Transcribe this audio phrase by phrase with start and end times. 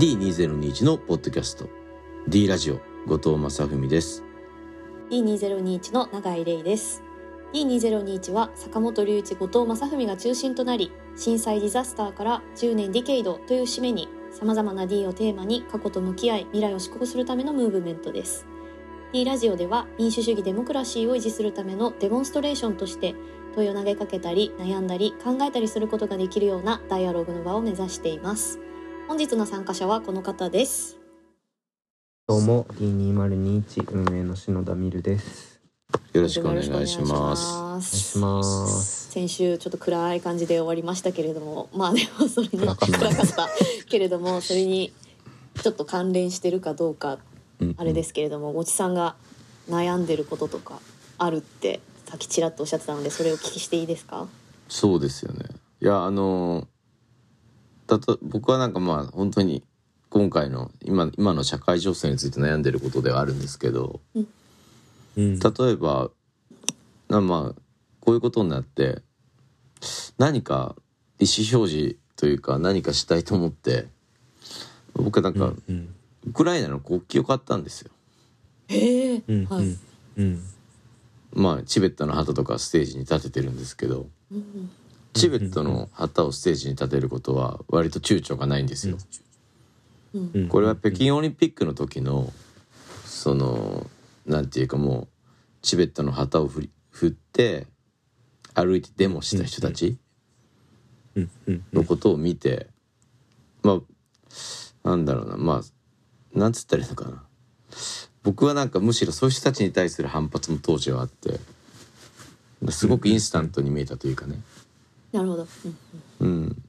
[0.00, 1.68] D2021 のポッドキャスト。
[2.26, 4.24] D ラジオ後藤正文です。
[5.10, 7.02] D2021 の永井玲です。
[7.52, 18.46] D2021 は坂本龍一後藤正文が中心となり震災ディザスターから10年ディケイドという節目にさまざまな D をテーマに過去と向き合い未来を執行するためのムーブメントです。
[19.12, 23.14] D ラジオでは民主主義デモクラシーを維持するためのデモンストレーションとして
[23.54, 28.60] 問いを投げかけたり悩んだり考えたりすることができるようなダイアログの場を目指しています。
[29.10, 30.96] 本日の参加者はこの方です。
[32.28, 35.60] どうも D2021 運営の篠田美るです。
[36.12, 39.10] よろしくお願いします。
[39.10, 43.48] 先週ちょっと暗い感じで終わりましたけれどもまあでもそれに暗かった暗かった
[43.88, 44.92] けれどもそれに
[45.60, 47.18] ちょっと関連してるかどうか
[47.58, 47.74] うん。
[47.78, 49.16] あれですけれどももちさんが
[49.68, 50.78] 悩んでることとか
[51.18, 54.28] あるってさっきちらっとおっしゃってたのでそれをお聞きしていいですか？
[54.68, 55.46] そうですよね。
[55.82, 56.68] いやあの
[57.90, 59.64] だと僕はなんかまあ本当に
[60.10, 65.38] 今回の今今の社会情勢について悩んでることではあるんですけどうん。
[65.38, 66.10] 例えば
[67.08, 67.60] なまあ
[67.98, 69.02] こういうことになって
[70.18, 70.76] 何か
[71.18, 73.88] 意思表示というか何かしたいと思って
[74.94, 75.94] 僕はなんかうん
[76.26, 77.90] ウクライナの国旗を買ったんですよ。
[78.68, 79.76] へえ、うんはい、
[80.18, 80.42] うん。
[81.32, 84.70] まあチベットの旗とかステージに立ててるんですけどうん
[85.12, 88.96] チベットの旗をステージに立てることは割と躊躇がないんですよ。
[90.48, 92.32] これは北京オリンピックの時の
[93.04, 93.88] その
[94.26, 95.08] なんていうかもう
[95.62, 97.66] チベットの旗を振り振って
[98.54, 99.98] 歩いてデモした人たち
[101.72, 102.68] のことを見て、
[103.62, 103.80] ま
[104.84, 105.36] あなんだろうな。
[105.36, 107.24] まあなんつったらいいのかな。
[108.22, 111.40] 僕はなんかむしろそういう人たちに対する反発も当時はあって
[112.70, 114.36] すごくインスタントに見えたというかね、
[115.12, 115.46] なるほど、
[116.20, 116.62] うんうん、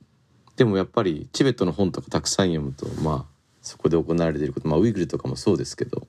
[0.55, 3.31] でもやっぱりチベットの本とかたくさん読むとまあ
[3.61, 6.07] そこで行われていることまあウイグルとかもそうですけど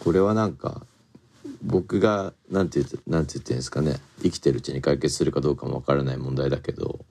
[0.00, 0.86] これはなんか
[1.62, 7.04] 僕がなんて言ってなんて言ってんですかね生きてるうちに解決するかどうかもわからない問題だけど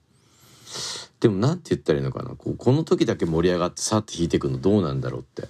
[1.20, 5.48] でもなんて言ったらいいのかなこうこの時だけ盛り上がってさって弾いていくのどうなんだろうって。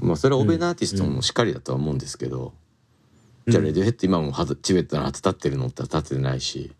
[0.00, 2.52] まあそれは欧米のアーティストもしっかりだとは思うんですけど、
[3.46, 6.72] じゃあレディオヘッド今もはチベットの旗立ってるのって立ってないし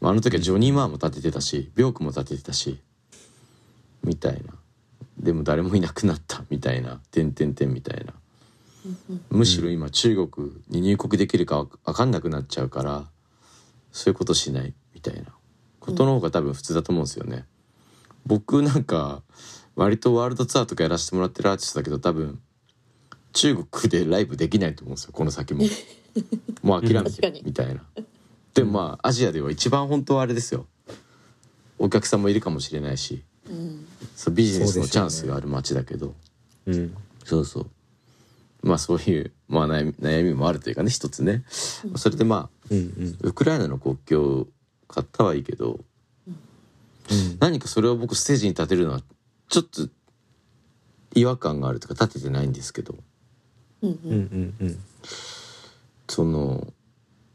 [0.00, 2.80] まああの時はジョニー・マーも立ててたしビョークも立ててたし
[4.02, 4.54] みたいな
[5.18, 8.14] でも誰もいなくなったみたいな「てんてんてん」みたいな
[9.30, 13.06] むしろ今中国に入国できるか分かんなくなっちゃうから
[13.92, 15.34] そういうことしないみたいな
[15.78, 17.44] ことの方が多分普通だと思うんですよね。
[18.26, 19.22] 僕なんか
[19.74, 22.38] 割とワールドツアーとかやらせてもらってるアーティストだけど多分
[23.32, 25.64] 中国でライブできないと思うんですよこの先も。
[26.62, 27.84] もう諦めてみたいな。
[28.54, 30.66] でもまあアジアでは一番本当はあれですよ。
[31.78, 33.22] お客さんもいるかもしれないし。
[33.48, 33.86] うん。
[34.14, 36.14] そうビジネスのチャンスがある街だけど。
[36.66, 36.94] うん。
[37.24, 37.66] そうそう。
[38.62, 41.44] まあそういう、まあ、悩み悩みもあるというかね一つね。
[41.48, 43.18] それでまあうんうん。
[43.22, 44.46] ウクライナの国境を
[44.88, 45.80] 買ったはいいけど
[46.28, 46.36] うん。
[47.40, 49.00] 何かそれを僕ステージに立てるのは
[49.48, 49.88] ちょっと
[51.14, 52.94] 違和感があるとか立ててないんですけど。
[53.82, 54.78] うんうんうんうん。
[56.08, 56.72] その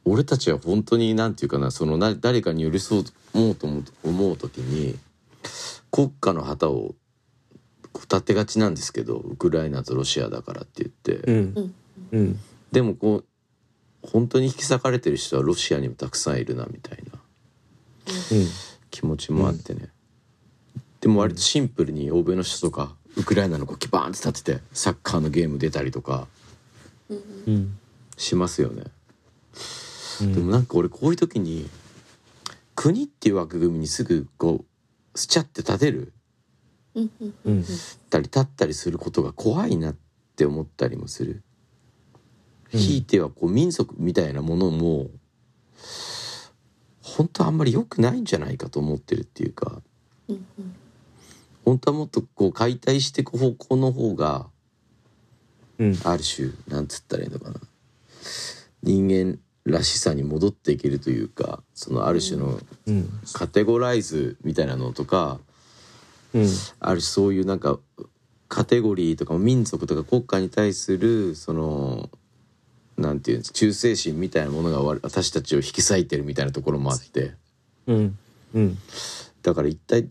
[0.05, 4.95] 俺たちは本当になんていうかなそのな誰かに寄り添おうと思う思う時に
[5.91, 6.95] 国家の旗を
[8.01, 11.73] 立てがちなんですけどウクライナとロシアだからって言って、うん。
[12.11, 12.39] うん。
[12.71, 13.25] でもこう
[14.01, 17.19] 本当に引き裂かれてる人はロシアにもたくさんいるなみたいな。
[18.91, 19.89] 気持ちもあってね、
[21.01, 26.27] でも割とシンプルに欧米の人とかウクライナの国旗バーンって立ててサッカーのゲーム出たりとか
[27.09, 27.15] う
[27.51, 27.77] ん。
[28.17, 28.83] しますよね。
[30.21, 30.33] うん。
[30.33, 31.69] でもなんか俺こういう時に
[32.75, 34.65] 国っていう枠組みにすぐこ
[35.13, 36.13] うスチャって立てる？
[36.95, 37.09] うん
[38.09, 39.95] たり立ったりすることが怖いなっ
[40.35, 41.43] て思ったりもする。
[42.73, 42.79] うん。
[42.79, 45.07] ひいてはこう民族みたいなものも
[47.01, 49.81] 本当はあんまり良くないんじゃないかと思ってるっていうか。
[50.29, 50.75] うんうん
[51.65, 54.45] 本当はもっとこう解体していく方向の方が
[55.79, 55.99] うん。
[56.03, 57.59] ある種なんつったらいいのかな。
[58.83, 63.09] 人間らしさに戻っていけるというかそのある種のうん。
[63.33, 65.39] カテゴライズみたいなのとか
[66.33, 66.47] うん。
[66.79, 67.79] ある種そういうなんか
[68.47, 72.09] カテゴリーとか民族とか国家に対するその
[72.97, 77.33] なんていうんです忠誠心みたいなものがわ私たちを引き裂いてるみたいなところもあって。
[77.87, 78.17] うん。
[78.53, 78.77] うん。
[79.41, 80.07] だから一体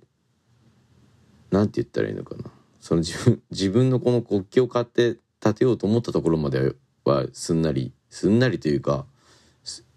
[1.50, 2.45] なんて言ったらいいのかな。
[2.81, 6.75] その自分自分のこの国旗を買って建てようと思ったところまで
[7.05, 9.13] はすんなりすんなりというかす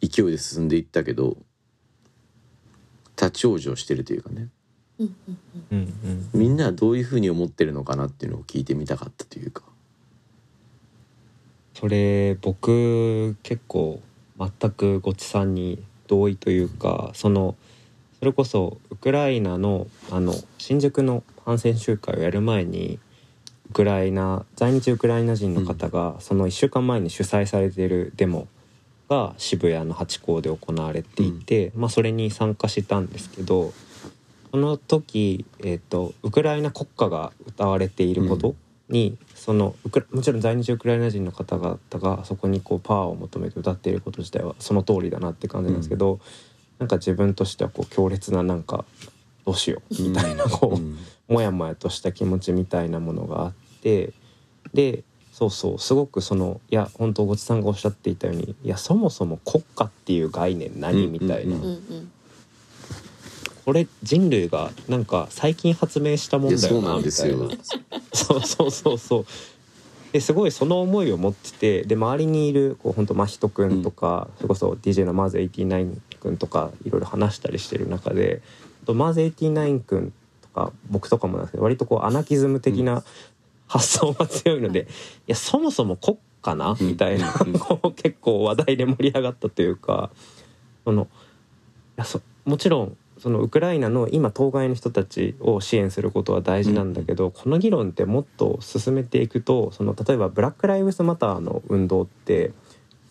[0.02, 1.38] 勢いで進んでいったけど
[3.18, 4.50] 立ち往生してるというかね。
[5.00, 5.38] うんうん
[5.72, 5.80] うん。
[6.34, 9.64] うんみんなはどういうふうに思ってるのかなっていうのを聞いてみたかったというか。
[11.74, 14.02] それ僕結構
[14.40, 17.56] 全くごちさんに同意というかその
[18.18, 23.00] それこそウクライナのあの新宿の反戦集会をやる前に
[23.70, 28.48] ウクライナ在日ウクライナ人の方がその1週間前に主催されているデモ
[29.10, 33.74] が渋谷のハチ公で行われていて、まあ、それに参加したんですけど
[34.52, 38.56] その時、えー、とウクライナ国歌が歌われていること
[38.90, 46.20] に、そのウクラもちろん在日ウクライナ人の方々がそこにこうパワーを求めて歌っていること自体はその通りだなって感じなんですけど、
[46.80, 48.86] なんか自分としてはこう強烈ななんか
[49.46, 50.98] どうしようみたいなこう、うん。
[51.28, 54.14] もやもやとした気持ちみたいなものがあって
[54.74, 55.04] で
[55.38, 62.12] そうそうすごくそのいや本当ごちさんがおっしゃっていたようにいやそもそも国家っていう概念何、うんみたいな、うんうんうん。
[63.64, 67.02] これ人類がなんか最近発明したもんだいやそうなよな。
[67.02, 67.92] んみたいなですよ。
[68.14, 69.26] そうそうそうそう。
[70.12, 78.42] ですごいその思いを持っててで周りにいるこう本当真人くんとか、それこそ DJ のマーズ89くんとかいろいろ話したりしてる中で
[78.88, 83.04] とマーズ89くんとか僕とかもなんですけど割とこうアナキズム的な
[83.68, 84.88] 発想が強いので、
[85.28, 85.32] い。
[85.32, 86.76] やそもそも国家な？
[86.80, 87.60] みたいな、うん。
[87.60, 90.10] こう結構話題で盛り上がったというか
[90.86, 91.08] そのい
[91.98, 102.52] やそもちろんそのウクライナの今当該の人たちを支援することは大事なんだけど、この議論ってもっと進めていくとその例えばブラック・ライブスマターの運動って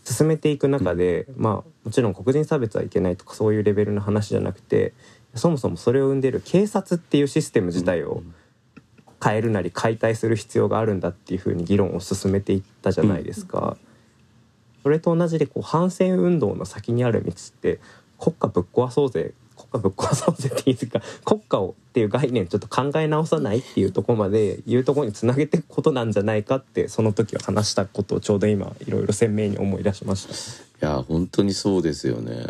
[0.05, 1.55] 進めていく中で、まあ
[1.85, 4.95] もちろん黒人差別はいけないとかそういうレベルの話じゃなくて
[5.35, 8.23] そもそもそれを生んでる警察っていうシステム自体を
[9.27, 13.77] 変えるなり解体する必要があるんだっていうふうに議論を進めていったじゃないですか。
[14.85, 17.81] それと同じでこう反戦運動の先にある道って
[18.21, 30.29] 国家ぶっ壊そうぜ国家ぶっ壊そうぜっていうか 国家をっていう概念ちょっと考え直さないっていうところまで言うところにつなげていくことなんじゃないかってその時は話したことをちょうど今いろいろ鮮明に思い出しまし
[30.79, 30.87] た。
[30.87, 32.47] いや本当にそうですよね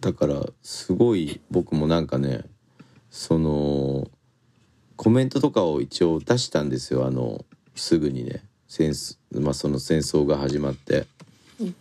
[0.00, 2.44] だからすごい僕もなんかね
[3.10, 4.08] その
[4.96, 7.06] コメントとかを一応出したんですよ。
[7.06, 7.44] あの
[7.74, 8.44] すぐにね。
[8.68, 11.06] 戦争、まあ、その戦争が始まって、
[11.60, 11.74] うん。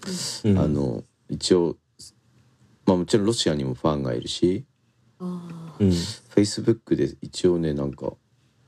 [0.52, 1.78] うんあの一応
[2.86, 4.66] まあもちろんロシアにもファンがいるし。
[5.20, 5.90] あうん。
[5.90, 8.14] Facebook で一応ねなんか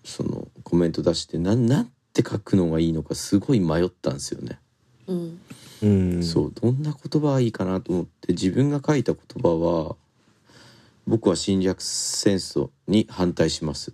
[0.03, 4.59] そのコメント出してなんなんて書くのがいいのかすごい迷ったんですよね。
[5.07, 5.39] ーうん。
[6.15, 6.23] うん。
[6.23, 9.95] そうどんな言葉がいいかなと思って自分が書いた言葉は
[11.05, 13.93] 「僕は侵略戦争に反対します」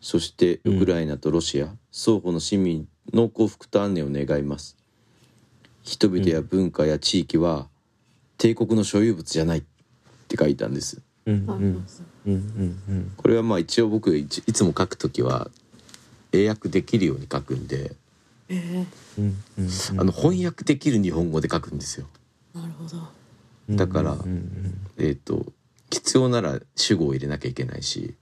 [0.00, 4.76] そしてウクライナとロシア、双方の市民の幸福と安寧を願います。
[5.82, 7.68] 人々や文化や地域は
[8.38, 9.62] 帝国の所有物じゃないっ
[10.28, 11.02] て書いたんです。
[13.16, 15.50] これはまあ一応僕いつも書くときは
[16.32, 17.92] 英訳できるように書くんで、
[19.98, 22.06] あの翻訳できる日本語で書くんですよ。
[22.54, 22.98] なるほど。
[23.68, 25.46] うんだからうんうんえっ、と
[25.90, 28.14] 必要なら主語を入れなきゃいけないしうん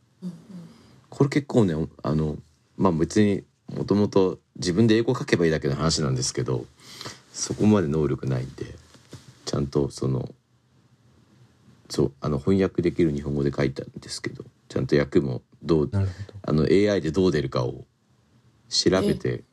[1.10, 2.36] これ結構ねあの
[2.76, 3.44] まあ別に
[3.74, 6.64] もともと自分で英語書けばいいだけの話なんですけど
[7.32, 8.64] そこまで能力ないんで
[9.44, 10.28] ちゃんとその
[11.88, 15.90] そうあの翻訳できる日本語で書いたんですけどちゃんと訳もどう
[16.42, 17.84] あの AI でどう出るかを
[18.68, 19.44] 調べて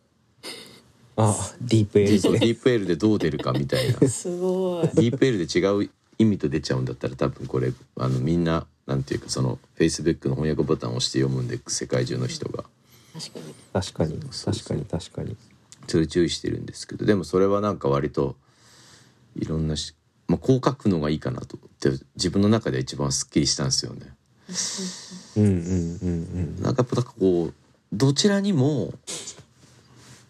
[1.15, 2.39] どあディープエーで。
[2.39, 3.99] ディープ L でどう出るかみたいな。
[3.99, 4.87] デ すごい。
[4.87, 12.63] ィープ L で違う意味と出ちゃうんだったら多分これあのみんななんていうかその Facebook の翻訳ボタンを押して読むんで世界中の人が。
[13.13, 13.55] 確かに。
[13.73, 15.37] 確かに確かに確かに。
[15.87, 18.35] それ注意してるんですけどでもそれはなんか割と
[19.35, 19.93] いろんなし、
[20.27, 21.57] まあ、こう書くのがいいかなと。
[21.57, 24.13] 思って自分の中では一番すっきりしたんですよね。
[25.37, 25.43] うん。
[25.43, 27.53] うんうんなんかやっぱこう
[27.93, 28.93] どちらにも、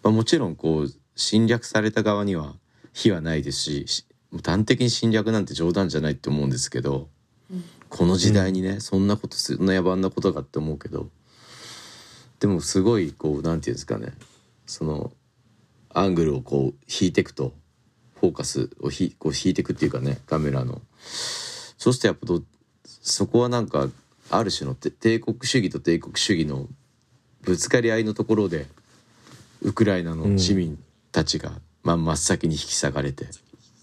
[0.02, 2.54] まあ、もちろんこう侵略された側には
[2.92, 4.06] 非はないですしし
[4.38, 7.08] 端的に侵略なんて冗談じゃないって思うんですけど、
[7.50, 11.08] うんこの時代にね、そんなことそんな野蛮なことかって思うけど
[12.40, 14.12] でもすごいこうなんていうんですかね
[14.66, 15.12] その
[15.90, 17.52] アングルをこう引いていくと
[18.20, 20.80] フォーカスをひこう引いていくっていうかねカメラの。
[21.78, 22.42] そしてやっぱど
[22.84, 23.88] そこはなんか
[24.30, 26.66] ある種のて帝国主義と帝国主義の
[27.42, 28.66] ぶつかり合いのところで
[29.62, 30.78] ウクライナの市民
[31.12, 31.52] たちが、
[31.84, 33.26] まあ、真っ先に引き裂かれて、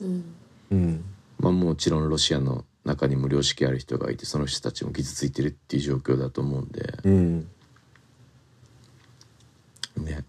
[0.02, 0.36] うん
[0.74, 1.06] うん。
[1.40, 6.94] まあ、もちろんロシアの中にも良識ある人がいてその人たちも傷ついてるっていう状況だと思うんで。
[7.04, 7.48] うん。
[9.98, 10.26] ね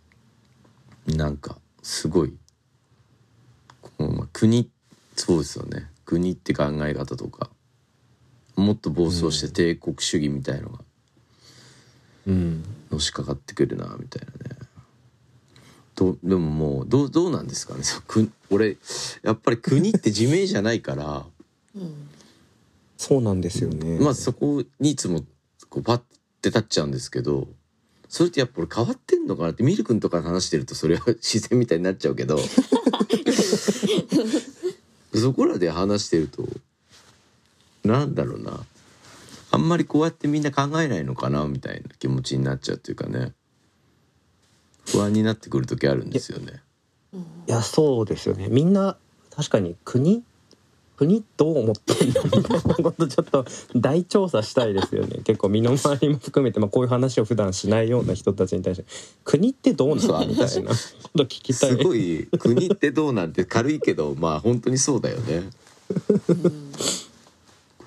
[1.06, 2.34] なんかすごい
[3.80, 4.70] こうまあ国
[5.16, 5.90] そうですよね。
[6.04, 7.50] 国って考え方とか
[8.56, 10.80] もっと暴走して帝国主義みたいのが
[12.26, 12.64] うん。
[12.90, 14.63] のしかかってくるなみたいなね
[15.94, 17.82] どでももうどうどうなんですかね？
[18.06, 18.76] く俺
[19.22, 21.26] やっぱり国って地名じゃないから。
[21.76, 22.08] うん
[22.96, 23.98] そうなんですよね。
[23.98, 25.24] まあそこにいつも
[25.68, 25.98] こうパッ
[26.40, 27.48] て立っちゃうんですけど
[28.08, 32.38] それってやっぱ俺変わってんのかなってミル君とか話してるとそれは自然みたいになっちゃうけど。
[35.14, 36.48] そこらで話してると
[37.84, 38.64] なんだろうな。
[39.50, 43.32] あんまりこうやってみんな考えないのかなみたいな気持ちになっちゃうっていうかね
[44.87, 46.62] 不安になってくる時あるんですよね。
[47.12, 48.49] うんいやそうですよね。
[48.49, 48.97] みんな
[49.35, 50.25] 確かに国
[50.97, 52.61] 国どう思ってんのみたいな。
[52.61, 55.21] こ とちょっと大調査したいですよね。
[55.25, 58.85] 結構身の回りも含めて、まあ、こういう話を普段しないような人たちに対して。
[59.25, 60.71] 国ってどうなのみたいな。
[60.71, 60.75] こ
[61.17, 61.71] と聞きたい。
[61.71, 65.50] すごい国ってどうなんて軽いけどまあ本当にそうだよね。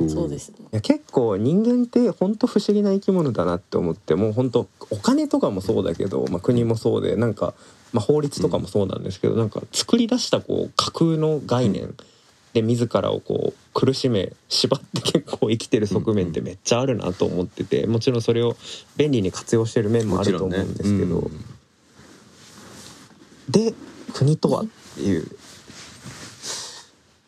[0.07, 0.57] そうですね。
[0.61, 7.55] いや結構人間って本当不思議な生き物だなって思ってもう本当お金とかもそうだけど、まあ、国もそうでなんか、
[7.93, 11.95] まあ、法律とかもそうなんですけど、なんか作り出したこう架空の概念
[12.53, 18.55] で自らをこう苦しめ縛って結構生きてる側面ってめっちゃあるなと思っててもちろんそれを
[18.97, 21.31] 便利に活用してる面もあると思うんですけど、うん。
[23.49, 23.73] で
[24.13, 25.27] 国とはっていう。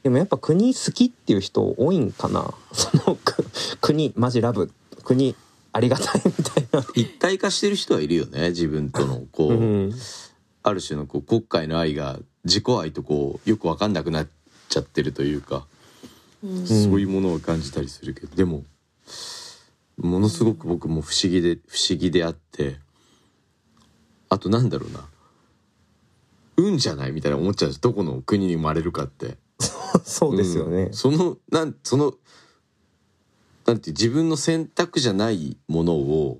[0.04, 2.54] でもやっぱ国好きっていう人多いんかな？
[2.72, 3.46] そのく
[3.82, 4.72] 国マジラブ。
[5.04, 5.36] 国
[5.72, 6.86] ありがたいみたいな。
[6.96, 9.54] 一体化してる人はいるよね自分とのこう、う
[9.88, 9.94] ん。
[10.64, 14.28] ある種のこう国家への愛が自己愛とこうよく分かんなくなっ
[14.70, 15.66] ちゃってるというか、
[16.44, 16.68] うん。
[16.68, 18.64] そういうものを感じたりするけどでも
[19.98, 22.80] ものすごく僕も不思議で不思議であって
[24.30, 25.06] あとなんだろうな。
[26.58, 27.82] 運じゃないみたいな思っちゃうんです。
[27.82, 29.38] どこの国に生まれるかって。
[30.04, 30.94] そうですよねうん。
[30.94, 32.14] そのなんその
[33.66, 36.40] なんて自分の選択じゃないものを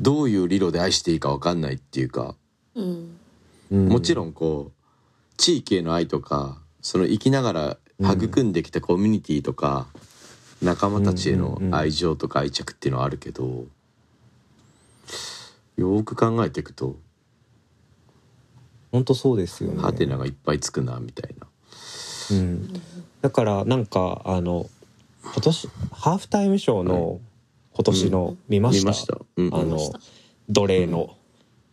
[0.00, 2.34] どういう理路で愛していいか分かんないっていうか、
[2.74, 3.18] うん
[3.70, 4.84] もちろんんこう
[5.36, 9.88] 地域への愛とかその生きながら育んできたコミュニティとか、
[10.62, 13.66] 仲間たちへの愛情とか愛着っていうのはあるけど、
[15.76, 16.96] よーく考えていくと
[18.92, 19.80] 本当そうですよね。
[19.80, 21.46] ハテナがいっぱいつくなみたいな。
[22.30, 22.72] うん、
[23.20, 24.66] だからなんかあの
[25.22, 27.20] 今年ハーフタイムショーの
[27.72, 29.18] 今年の見ました？
[29.36, 29.54] うん。
[29.54, 29.78] あの
[30.48, 31.14] 奴隷の、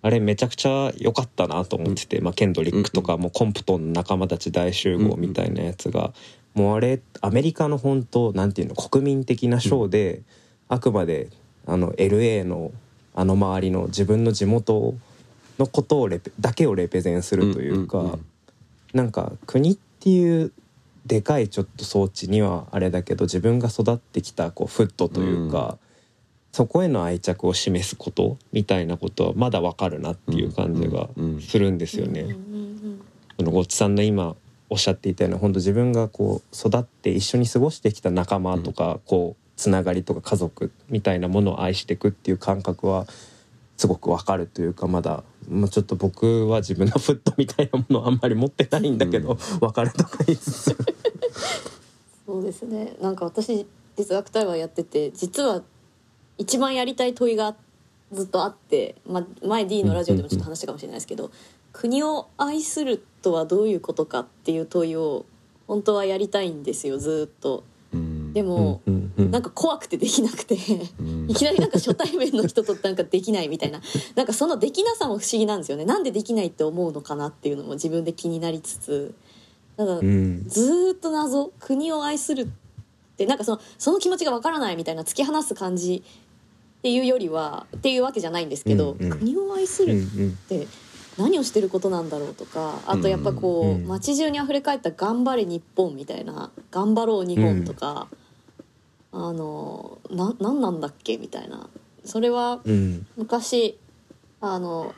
[0.01, 6.13] あれめちゃくちゃ良かったなと思ってて、まあ、ケンドリックとかもうコンプトンの仲間たち大集合みたいなやつが、
[6.53, 10.21] もうあれアメリカの本当なんていうの国民的なショーで、
[10.67, 11.29] あくまで
[11.65, 12.71] あの LA の
[13.15, 14.93] あの周りの自分の地元
[15.57, 18.25] のことをレペだけをレペゼンするというか、うんうんうん。
[18.93, 20.51] なんか国っていう
[21.07, 25.79] でかいちょっと装置にはあれだけど自分が育ってきたこうフットというか、
[26.51, 32.21] そこへの愛着を示すことみたいなことはまだわかるなっていう感じがうんうんするんですよね。
[32.21, 33.01] うんうん
[33.37, 34.35] そのごっちさんの今
[34.69, 43.07] おっしゃっていたような本当自分がこう育って一緒に過ごしてきた仲間とか、こうつながりとか家族みたいなものを愛していくっていう感覚は
[43.77, 50.39] すごくわかるというかまだ、まあ、ちょっと僕は自分のフットみたいなものをあんまり持ってないんだけど、わかるとか言い。
[52.25, 55.61] そうですねなんか私哲学対話やってて実は
[56.37, 57.55] 一番やりたい問いが
[58.11, 61.31] ずっとあって、まあ、前 D のラジオでもちょっと話したかもしれないですけど、
[61.73, 65.25] 国を愛するとはどういうことかっていう問いを
[65.67, 67.63] 本当はやりたいんですよずっと。
[68.35, 69.31] うんでも、うんうんうん。
[69.31, 70.57] なんか怖くてできなくて。
[70.99, 71.31] うん。
[71.31, 73.81] いきなりなんか初対面の人となんかできないみたいな。
[74.15, 75.85] なんかそのできなさも不思議なんですよね。
[75.85, 79.15] なんでできないって思うのかなっていうのも自分で気になりつつ。
[79.77, 80.43] ただうん。
[80.47, 81.53] ずーっと謎。
[81.59, 82.47] 国を愛するっ
[83.15, 83.25] て。
[83.25, 89.17] なんかそのその気持ちがわからないみたいな突き放す感じっていうよりはっていうわけじゃないんですけど、うんうん。
[89.17, 90.67] 国を愛するっんて
[91.17, 98.07] 何をしてることなんだろうとかあとやっぱこう、うん街中にあふれ返った「頑張れ日本」みたいな「頑張ろう日本」とか、
[99.17, 101.17] あのな何なんだっけ？
[101.17, 101.69] みたいな。
[102.03, 103.07] それはうん。
[103.17, 103.77] 昔
[104.41, 104.93] あの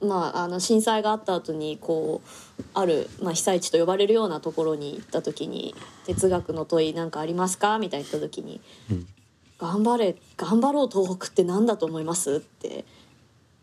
[0.00, 5.74] まああの震災があった後にこうある、まあ、被災地と呼ばれるようなところに行った時に
[6.06, 9.06] 「哲学の問いなんかありますか?」みたいに言った時にうん
[9.58, 12.86] 「頑張れ頑張ろう東北って何だと思います?」って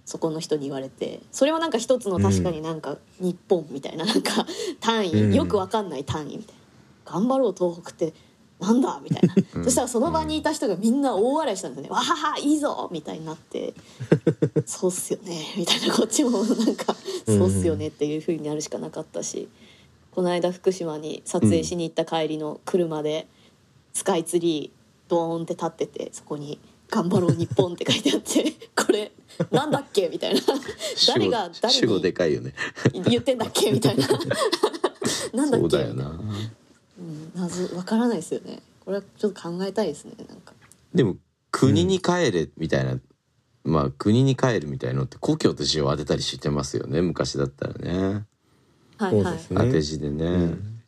[0.06, 4.46] そこの人に言われてそれはなんか一つの確かになんか日本みたいななんか
[4.79, 5.34] 単うん。
[5.34, 6.62] 位よくわかんない単位みたいな
[7.20, 8.13] 「頑張ろう東北って
[8.60, 9.36] なんだ?」みたいな。
[9.56, 9.64] うん。
[9.64, 13.74] そしたらその場にいた人がみんな大笑いしたんですよね「わははいいぞ!」みたいになって
[14.66, 16.96] 「そうっすよね」みたいなこっちもなんか
[17.28, 19.48] 「そうっすよね」っていうふうになるしかなかったし。
[20.12, 23.28] この間福島に撮影しに行った帰りの車で
[23.94, 26.60] スカイツリードーンって立っててそこに
[26.90, 29.12] 頑張ろう日本」って書いてあって これ
[29.52, 30.10] なんだっけ？
[30.10, 30.42] みたいな。
[31.08, 32.56] 誰が誰にでかいよね。
[33.08, 33.72] 言ってんだっけ？
[33.72, 34.08] みたいな。
[35.36, 35.70] なんだっけ？
[35.70, 36.20] そうだよな
[37.00, 38.62] うん、謎わからないですよね。
[38.84, 40.54] これはちょっと考えたいですねなんか。
[40.94, 41.18] でも
[41.51, 43.00] 国に帰れみたいな、
[43.63, 48.25] まあ国に帰るみたいのって故郷と字を当てたりしてますよね昔だったらね。
[48.98, 49.39] はいはい。
[49.50, 50.80] 当て字でね、うん。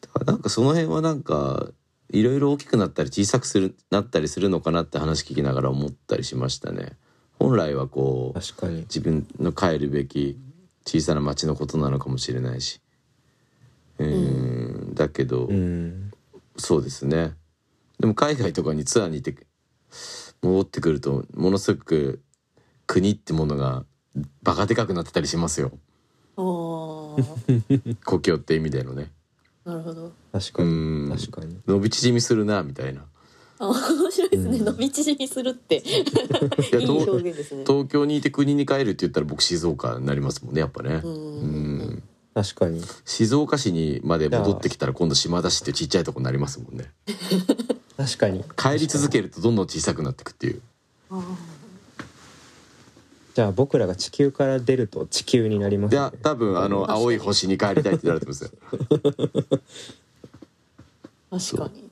[0.00, 1.68] だからなんかその辺はなんか
[2.10, 6.98] いろいろ大きくなったり小さくするなったりするのかなって話聞きながら思ったりしましたね。
[7.38, 8.80] 本来はこう確かに。
[8.82, 10.36] 自分の帰るべき
[10.84, 12.80] 小さな町のことなのかもしれないし
[14.04, 14.94] うーん。
[14.94, 16.10] だけど、うん。
[16.56, 17.34] そうですね。
[17.98, 19.46] でも海外とかにツアーに行って
[20.42, 22.22] 戻ってくるとものすごく
[22.86, 23.84] 国ってものが
[24.42, 25.72] バカでかくなってたりしますよ。
[26.36, 29.12] 故郷って意味でのね。
[29.64, 30.12] なるほど。
[30.32, 31.10] 確かうん。
[31.10, 31.58] に確かに。
[31.66, 33.04] 伸び縮みするなみたいな。
[33.58, 35.76] あ面白いですね、伸び縮みするって。
[35.76, 35.80] い
[36.72, 37.64] やい東表現ですね。
[37.66, 41.02] 東京にいて国に帰るって言ったら僕静岡になりますもんねやっぱね。
[41.04, 42.02] ううんん
[42.34, 42.82] 確かに。
[43.04, 46.90] 静岡市にまで戻ってきたら今度島田市ってちっちゃいとこになりますもんね。
[47.96, 48.44] 確かに。
[48.56, 50.62] 帰り続けるとどんどん小さくなっていくっていう。
[53.34, 55.96] じゃあ僕らが地球から出ると地球になりますね。
[55.96, 58.50] いや多分あの青い星に帰りたいって言われてますよ。
[61.30, 61.90] 確かに。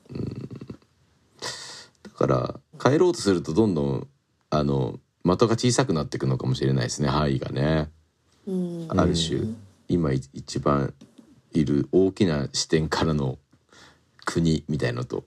[2.03, 4.07] だから帰ろうとするとどんどん
[4.49, 7.09] あの的が小さくなっていくのかもしれないですね。
[7.09, 7.89] 範囲がね。
[8.47, 8.87] うん。
[8.89, 9.41] ある種、
[9.89, 10.93] 今い一番
[11.51, 13.37] いる大きな視点からの
[14.25, 15.25] 国みたいのと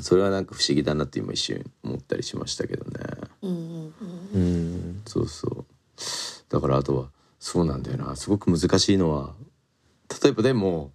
[0.00, 3.06] それはなんか不思議だなって今一瞬思ったりしましたけどね。
[3.42, 3.94] うん
[4.34, 5.64] うんそうそう。
[6.48, 8.16] だからあとはそうなんだよな。
[8.16, 9.34] すごく難しいのは
[10.22, 10.90] 例えばでも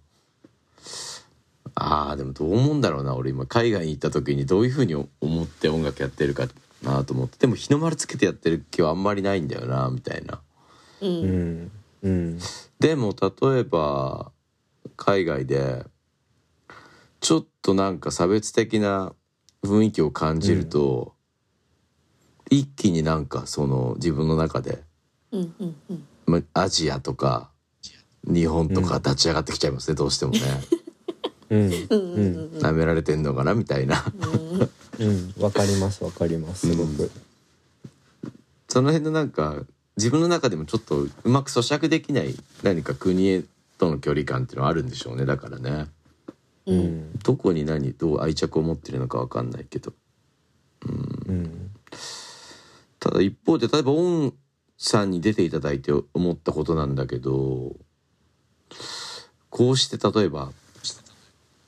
[1.74, 3.14] あーでもどう思うんだろうな。
[3.14, 5.08] 俺今海外に行った時にどういうふうに思
[5.44, 6.46] って音楽やってるか
[6.82, 7.38] なと思って。
[7.38, 10.40] でも日の丸つけてやってる気はあんまりないんだよなみたいな。
[11.00, 11.70] ううんん
[12.02, 12.38] うん。
[12.78, 14.32] でも例えば
[14.96, 15.84] 海外で
[17.20, 19.12] ちょっとなんか差別的な
[19.62, 21.14] 雰囲気を感じると、
[22.50, 24.82] 一気になんかその自分の中で、
[25.30, 26.06] うんうんうん。
[26.26, 27.50] ま、アジアとか
[28.24, 30.38] 日本とか立ち上がってきちゃいますね、どうしてもね。
[31.50, 31.60] うん。
[31.60, 31.70] うん。
[31.90, 34.02] うんうん舐められてんのかなみたいな。
[34.98, 35.34] うん。
[35.38, 37.10] わかりますわかりますすごく。
[38.68, 39.64] その辺のなんか
[39.96, 43.42] 自分の中でもちょっとうまく咀嚼できない何か国へ
[43.78, 45.26] との距離感っていうのはあるんでしょうね。
[45.26, 45.86] だからね。
[46.66, 46.78] ううん。
[46.78, 49.92] んどこに何どう愛着を持ってるのかわかんないけど。
[51.28, 51.70] うん。
[52.98, 54.34] ただ一方で例えばオン
[54.76, 57.76] さんに出ていただいて思ったことなんだけど
[59.50, 60.52] こうして例えば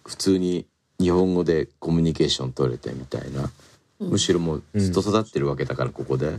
[0.04, 0.66] 普通に
[0.98, 3.50] 日本語でコミュニケーション取れてみたいな、
[3.98, 6.38] むしろもうずっと育ってるわけだからここで、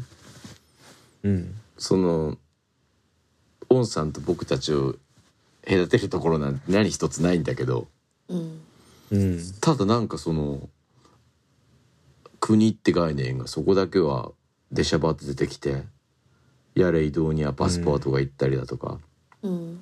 [1.23, 2.37] うんその
[3.69, 4.95] オンさんと僕たちを
[5.67, 7.87] 隔てるところなんて何一つないんだけど
[8.27, 8.61] うん
[9.11, 10.69] うんただなんかその
[12.39, 14.31] 国って概念がそこだけは
[14.71, 15.83] 出しゃばって出てきて
[16.75, 18.99] やれ移動にはパスポートが行ったりだとか、
[19.43, 19.79] うん。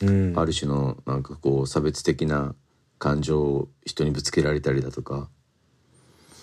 [0.00, 0.38] うん。
[0.38, 2.54] ある種のなんかこう差別的な
[2.98, 5.28] 感情を人にぶつけられたりだとか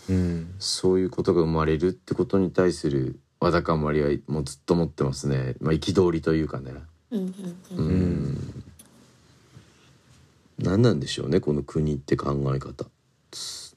[0.10, 0.54] うん。
[0.60, 6.74] そういうことが生まれるってことに対するわだかまりはもうずっと持ってますね、まあ、憤りというかね。
[7.12, 8.34] うんうんううん。
[8.34, 8.64] ん
[10.60, 12.86] 何なんでしょうねこの国って考え方。
[13.34, 13.76] す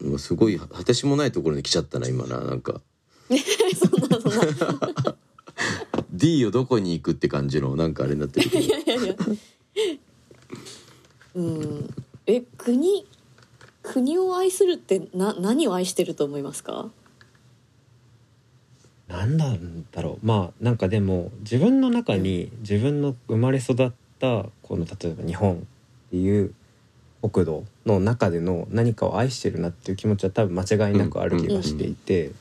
[0.00, 2.80] まあすごい果てしもないところに来ちゃったな今ななんか。
[3.30, 5.16] そんなそんな。
[6.12, 8.64] D をどこに行くって感じのなんかあれになってるけど。
[8.64, 9.16] いやいやいや。
[11.34, 11.94] うん。
[12.26, 13.06] え国
[13.82, 16.90] 国を愛するってな何を愛してると思いますか？
[19.08, 20.26] なんなんだろう。
[20.26, 25.58] まあなんかでも自分の中に自分の生まれ育ったこの例えば日本っ
[26.10, 26.54] ていう
[27.22, 32.32] 国土の中での何かを愛してるなっていう気持ちは多分間違いなくある気がしていて、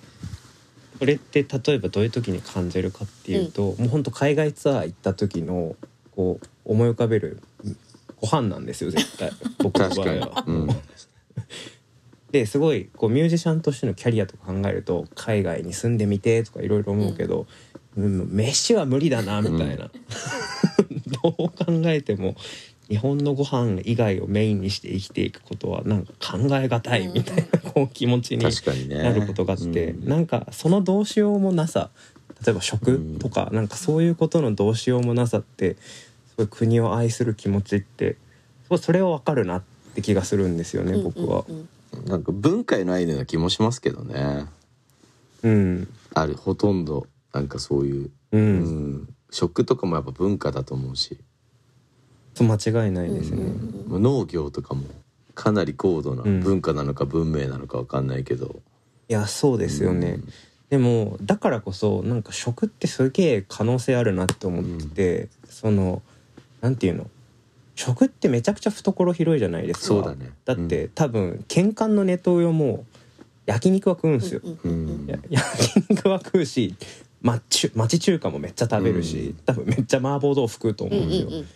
[0.99, 5.75] それって例えばどういう時に感じるかっていうと、もう本当海外ツアー行った時の
[6.15, 7.41] こう思い浮かべる
[8.21, 9.31] ご飯なんですよ絶対。
[9.59, 10.45] 僕の場合は。
[12.33, 17.45] うんですごいこうミュージシャンとしてのキャリアとか考えると海外に住んでみてとかいろいろ思うけど、
[17.95, 19.91] うん、飯は無理だなみたいな、
[21.21, 21.53] どう考
[21.85, 22.35] えても
[22.89, 28.43] 日本のご飯以外をメインにして生きていくことはなんか考えがたいみたいなこう気持ちに
[28.89, 30.09] なることがあって、うん。
[30.09, 31.91] なんかそのどうしようもなさ
[32.43, 35.75] 例えば食とか、なんかそういうことのどうしようもなさって
[36.29, 38.17] すごい国を愛する気持ちって
[38.77, 41.45] それは分かるなって気がするんですよね、僕は。
[41.47, 41.69] うんうん
[42.05, 44.45] なんか文化への愛のような気もしますけどね。
[45.43, 45.87] うん。
[46.13, 48.95] あるほとんどなんかそういう、う、うん。
[48.95, 51.19] ん、食とかもやっぱ文化だと思うし。
[52.35, 53.43] そう間違いないですね、
[53.87, 54.85] もう農業とかも
[55.35, 56.39] かなり高度なうん。
[56.41, 58.61] 文化なのか文明なのかわかんないけど、
[59.07, 60.19] いやそうですよね、
[60.71, 66.01] でもだからこそなんか食ってすげえ可能性あるなって思ってて、その
[66.61, 67.07] なんていうの？
[67.75, 69.85] 食ってめちゃくちゃ懐広いじゃないですか。
[69.87, 70.31] そうだね。
[70.45, 72.85] だって、多分喧嘩のネトウヨも
[73.45, 74.41] 焼肉は食うんですよ、
[75.29, 76.75] 焼肉は食うし
[77.21, 79.33] 町町中華もめっちゃ食べるし、うん。
[79.45, 81.47] 多分めっちゃ麻婆豆腐食うと思うんうんですよ、うんうん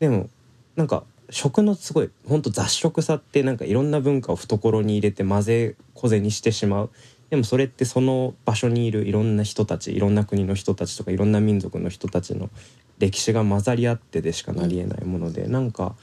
[0.00, 0.30] でも
[0.76, 6.90] なんか食のすごい本当雑食さってなんかいろんな文化を懐に入れて混ぜこぜにしてしまう
[7.30, 12.50] でもそれってその場所にいるいろんな人たちいろんな国の人たちとかいろんな民族の人たちの
[12.98, 15.94] 歴史が混ざり合ってでしかなりえないもので、なんか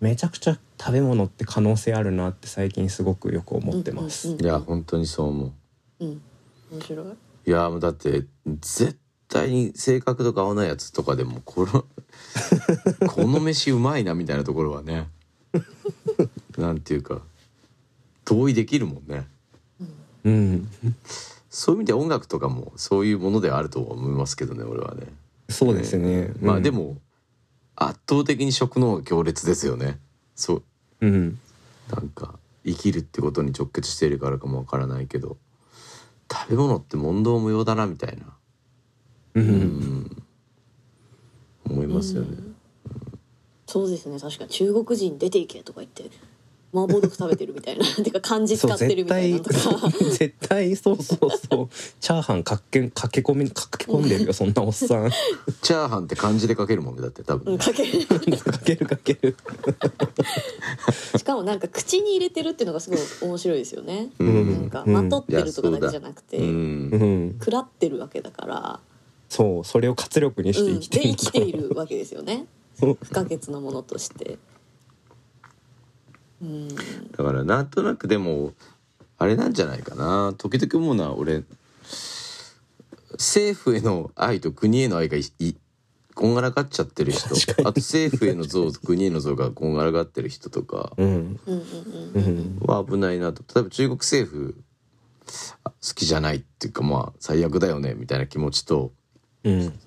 [0.00, 4.28] めちゃくちゃ食べ物って可能性あるなって最近すごくよく思ってます。
[4.28, 4.44] うんうん。
[4.44, 5.52] いや本当にそう思う。
[6.00, 6.22] うん。
[6.72, 7.06] 面白い。
[7.44, 8.24] いやもうだって
[8.60, 8.98] 絶
[9.28, 11.84] 対に性格とか合わないやつとかでもこの
[13.08, 15.08] この飯うまいなみたいなところはね
[16.56, 17.22] なんていうか
[18.24, 19.26] 同意できるもんね
[20.24, 20.68] うん、
[21.50, 25.06] そういう意味で音楽とかもそういうものではあると思いますけどね俺はね。
[25.48, 26.32] そうですね。
[26.40, 26.46] うん。
[26.46, 26.96] まあで、も
[27.76, 29.98] 圧倒的に食の強烈ですよね。
[30.34, 30.62] そう。
[31.00, 31.38] うん、
[31.90, 35.36] なんか生きるってことに直結しているからかもわからないけど
[36.32, 38.24] 食べ物って問答無用だなみたいな。
[39.34, 39.46] う、うん。
[39.48, 40.22] ん
[41.64, 42.36] 思いますよね、
[43.66, 44.18] そうですね。
[44.18, 46.04] 確かに中国人出ていけとか言って
[46.74, 49.90] 麻婆豆腐食べてるみたいな てか漢字使ってるみたいな絶とか。
[49.90, 51.68] 対絶対そうそうそう。
[52.00, 55.10] チャーハンかけ駆け込み駆け込んでるよそんなおっさん。
[55.60, 58.06] チャーハンって漢字で書けるもんねだって多分、うんかける。
[58.06, 59.36] かけるかける。
[61.18, 64.52] しかもなんか口に入れてるっていうのがすごい面白いですよね、うん。
[64.52, 64.92] なんかうん。
[64.94, 66.44] まとってるとかだけじゃなくて、うん。
[66.44, 66.48] う
[66.96, 68.80] ん食らってるわけだから、
[69.28, 72.46] そうそれを活力にしてうん、生きてるで生きているわけですよね。
[72.78, 74.38] 不可欠なものとして。
[76.42, 76.68] うん。
[76.68, 76.74] だ
[77.24, 78.52] からなんとなくでも
[79.18, 80.34] あれなんじゃないかな。
[80.36, 81.44] 時々思うのは俺
[83.12, 85.56] 政府への愛と国への愛がいい
[86.14, 87.34] こんがらがっちゃってる人。
[87.66, 90.92] あと政府への像と国への像がこんがらがってる人とか。
[92.66, 93.42] は危ないなと。
[93.54, 94.62] 例えば中国政府
[95.64, 98.92] あ好きじゃないっていうかまあ最悪だよねみたいな気持ちと
[99.44, 99.78] うん。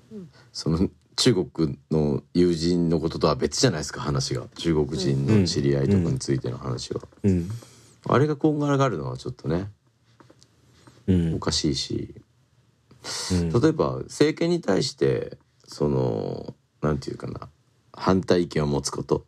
[0.52, 4.48] その中国の友人のこととは別じゃないですか話が。
[4.56, 7.50] 中国人の知り合いとかについての話は、うん。
[8.08, 9.70] あれがこんがらがるのはちょっとね
[11.08, 11.36] うん。
[11.36, 12.16] おかしいし。
[13.32, 13.50] うん。
[13.62, 17.50] 例えば政権に対してそのなんていうかな
[17.94, 19.26] 反対意見を持つこと。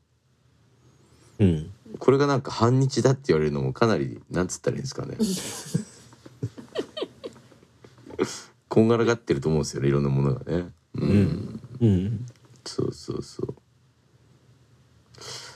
[1.39, 1.71] うん。
[1.99, 5.17] これがなんか反日だって言われるのもかなりなんつったらいいんですかね。
[8.67, 10.69] こんがらがってると思うんですよねいろんなものがね。
[10.95, 11.89] うん、うん。
[11.89, 12.25] うん。
[12.65, 13.55] そうそうそう。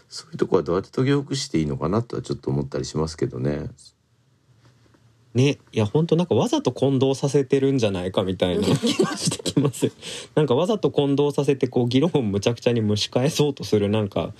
[0.09, 3.69] そういうとこはどうやって解きほぐしていいのかなとはちょっと思ったりしますけどね。
[5.33, 5.57] ね。
[5.71, 9.85] いや本当なんかわざと混同させてるんじゃないかみたいな 気がしてきます。
[9.85, 9.91] よ
[10.35, 14.33] なんかわざと混同させてこう議論をむちゃくちゃに蒸し返そうとするなんか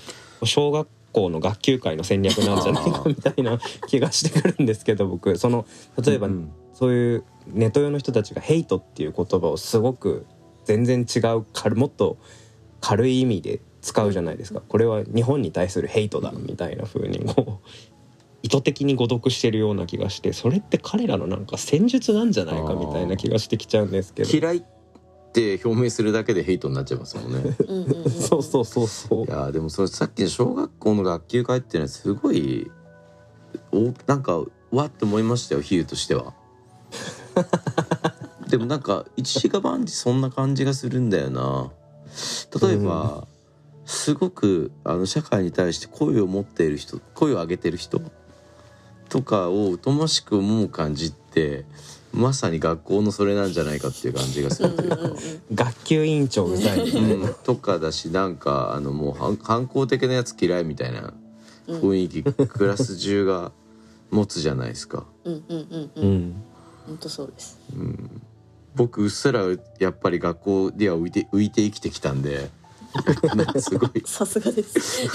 [0.44, 5.38] 小学校の学級会の戦略なんじゃないかみたいな 気がしてくるんですけど僕。
[5.38, 5.66] その
[6.04, 6.52] 例えば、うん。
[6.74, 10.26] そういうネトヨの人たちが「ヘイト」っていう言葉をすごく
[10.66, 12.18] 全然違う軽もっと
[12.80, 14.62] 軽い意味で使うじゃないですか。
[14.62, 17.68] これは日本に対するヘイトだみたいな風にこう
[18.44, 24.30] 意図的に誤読してるような気がしてそれって彼らのなんか戦術なんじゃないかみたいな気がしてきちゃうんですけど。
[24.30, 24.64] 嫌いっ
[25.34, 27.56] て表明するだけでヘイトになっちゃいますもんね。
[28.10, 29.26] そうそうそうそう。
[29.26, 32.70] いやーでもそれさっきの小学校の学級会っていうのはすごい
[33.72, 36.34] おなんかわって思いましたよ比喩としては
[38.52, 41.72] でもなんか一時が万事そんな感じがするんだよな。
[42.62, 43.26] 例えば、
[43.86, 48.02] すごくあの社会に対して声を持っている人声を上げてる人
[49.08, 51.64] とかを疎ましく思う感じって
[52.12, 54.96] まさに学校のそれなんじゃないかっていう感じがするというか。
[54.98, 55.18] うんうんうん
[55.54, 61.14] 学級委員長うざい、うん、とかだしなんかあのもう反反抗的なやつ嫌いみたいな
[61.68, 63.52] 雰囲気、クラス中が
[64.10, 65.06] 持つじゃないですか。
[65.24, 66.14] うんうんうんううん。
[66.30, 66.44] ん
[66.88, 67.60] 本当そうです
[68.76, 69.42] 僕うっすら
[69.80, 72.50] やっぱり学校では浮いて浮いて生きてきたんで
[73.60, 74.04] すごい。
[74.06, 75.08] さすがです。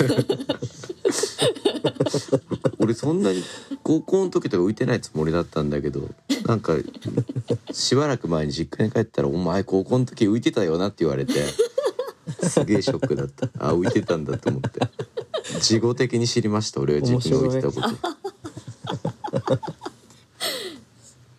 [2.79, 3.42] 俺そんなに
[3.83, 6.09] 高校の時とか浮いてないつもりだったんだけど
[6.47, 6.75] なんか
[7.73, 11.33] しばらく前に実家に帰ったら「お前高校の時浮いてたよな」って言われて
[12.49, 13.49] すげえショックだった。
[13.59, 14.81] あ浮いてたんだと思って。
[15.61, 17.88] 事後的に知りました俺は自分が言ってたこと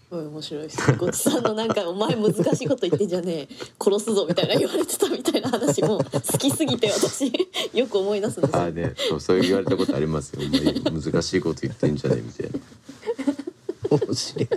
[0.10, 0.94] 面白いです。
[0.94, 3.48] ごちさんのなんか「お前難しいこと言ってんじゃねえ。
[3.78, 7.32] 殺すぞ」みたいな言われてたみたいな話も好きすぎて私
[7.78, 8.58] よく思い出すんですよ。
[8.58, 10.42] ああねそうそう言われたことありますよ。
[10.46, 13.98] お前難しいこと言ってんじゃねえみたいな。
[14.08, 14.50] 面白い。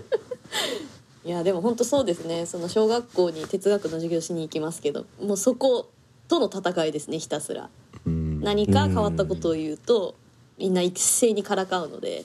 [1.24, 2.46] いやでも本当そうですね。
[2.46, 5.88] その小学校に哲学の授業しに行きますけどもうそこ
[6.28, 7.68] との戦いですねひたすら。
[8.06, 8.40] うん。
[8.40, 10.14] 何か変わったことを言うと
[10.58, 12.24] みんな一斉にからかうので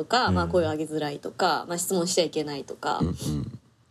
[0.00, 3.14] とか、まあ、声を上げづらいとか、まあ、質問しちゃいけないとか、うんうん。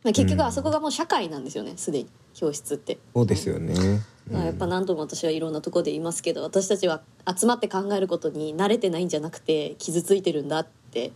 [0.04, 2.98] まあ、結局あそこがもう社会なんですよねすでに教室って。
[3.14, 4.02] そうですよね。
[4.32, 7.02] まあ、やっぱ何度も私はいろんなところで言いますけど私たちは
[7.36, 11.12] 集まって考えることに慣れてないんじゃなくて傷ついてるんだってい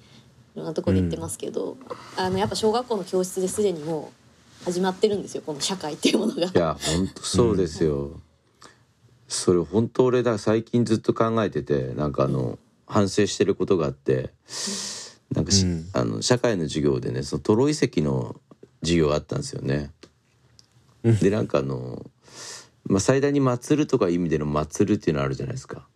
[0.56, 1.78] ろんなところで言ってますけど、
[2.18, 4.12] あのやっぱ小学校の教室ですでにも
[4.62, 6.42] う始まってるんですよこの社会っていうものが。
[6.44, 8.20] いや本当そうですよ、
[9.28, 12.60] それ本当俺だ最近ずっと考えててなんかあの
[12.94, 14.30] 反省してることがあって
[15.32, 18.36] なんかし、うんあの社会の授業でねそのトロ遺跡の
[18.82, 19.90] 授業があったんですよね。
[21.04, 22.06] うんでなんかあの、
[22.86, 25.88] まあ、最大に祭るとか意味での祭るっていうのあるじゃないですか。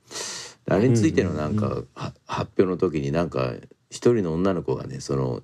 [0.69, 3.53] あれについてのなんか、は発表の時になんか
[3.89, 5.43] 一人の女の子がねその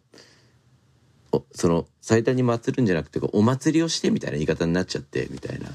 [1.32, 5.70] おその最大に祭るんじゃなくてお祭りをしてみたいな言い方になっちゃってみたいな。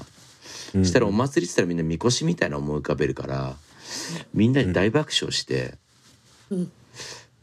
[0.83, 3.55] したらお祭りって言ったらみんなみこしみたいな思い浮かべるから
[4.33, 5.75] みんなに大爆笑して、
[6.49, 6.71] うん。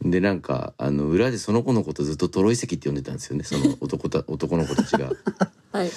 [0.01, 3.43] でなんかあの裏でその子のことずっとトロ遺跡って呼んでたんですよね。
[3.43, 5.11] その男た 男の子たちが。
[5.71, 5.91] はい、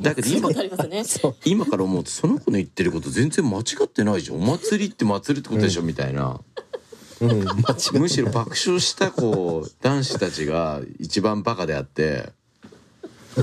[0.00, 1.04] だけど今ありますね。
[1.04, 1.36] そう。
[1.44, 4.36] 今から思うとその子の言ってること全然間違ってないじゃん。
[4.36, 6.40] お祭りって祭るってことでしょ、みたいな。
[7.20, 12.32] うん間違むしろ爆笑したこう男子たちが一番バカであって。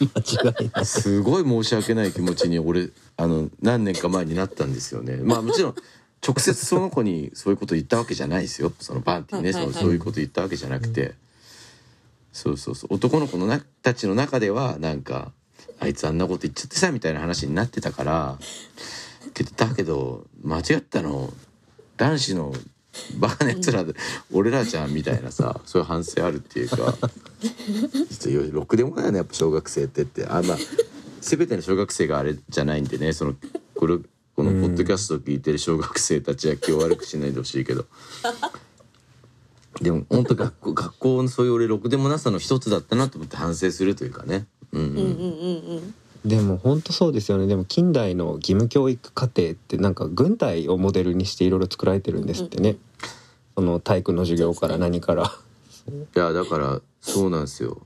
[0.00, 0.86] 間違いない。
[0.86, 5.16] すごい申し訳ない気持ちに俺あの何年か前になったんですよね。
[5.16, 5.74] まあもちろん
[6.26, 8.72] 直接その子にそういうこと言ったわけじゃないですよ。
[8.78, 9.72] そのパンティね、はいはいはい。
[9.74, 11.14] そうそういうこと言ったわけじゃなくて、
[12.32, 12.94] そうそうそう。
[12.94, 15.32] 男の子のなたちの中ではなんか
[15.80, 18.38] あいつあんなこと言っちゃってさみたいな話になってたから
[19.34, 21.32] けどだけど間違ったの。
[21.96, 22.52] 男子の
[23.18, 23.94] バカなやつらで、
[24.32, 26.94] 俺らじゃんみたいなさそういう反省あるっていうか。
[28.10, 30.26] 実はろくでもないよねやっぱ小学生ってって。
[30.26, 30.58] あまあ
[31.26, 33.34] 全ての小学生があれじゃないんでねその
[33.74, 33.98] これ
[34.36, 37.86] このポッドキャストを聞いてる小学生たちは気を悪くしないでほしいけど。
[39.80, 44.46] でも本当学校学校のそういう俺ろくでもなさの一つだったなと思って反省するというかね。
[44.72, 44.88] うんうん。
[44.88, 45.14] うんうんうん
[46.24, 46.28] うん。
[46.28, 47.46] でも本当そうですよね。
[47.46, 52.76] でも近代の義務教育課程ってなんか軍隊をモデルにしていろいろ作られてるんですってね、
[53.54, 55.32] その体育の授業から何から。
[55.88, 57.78] いやだからそうなんですよ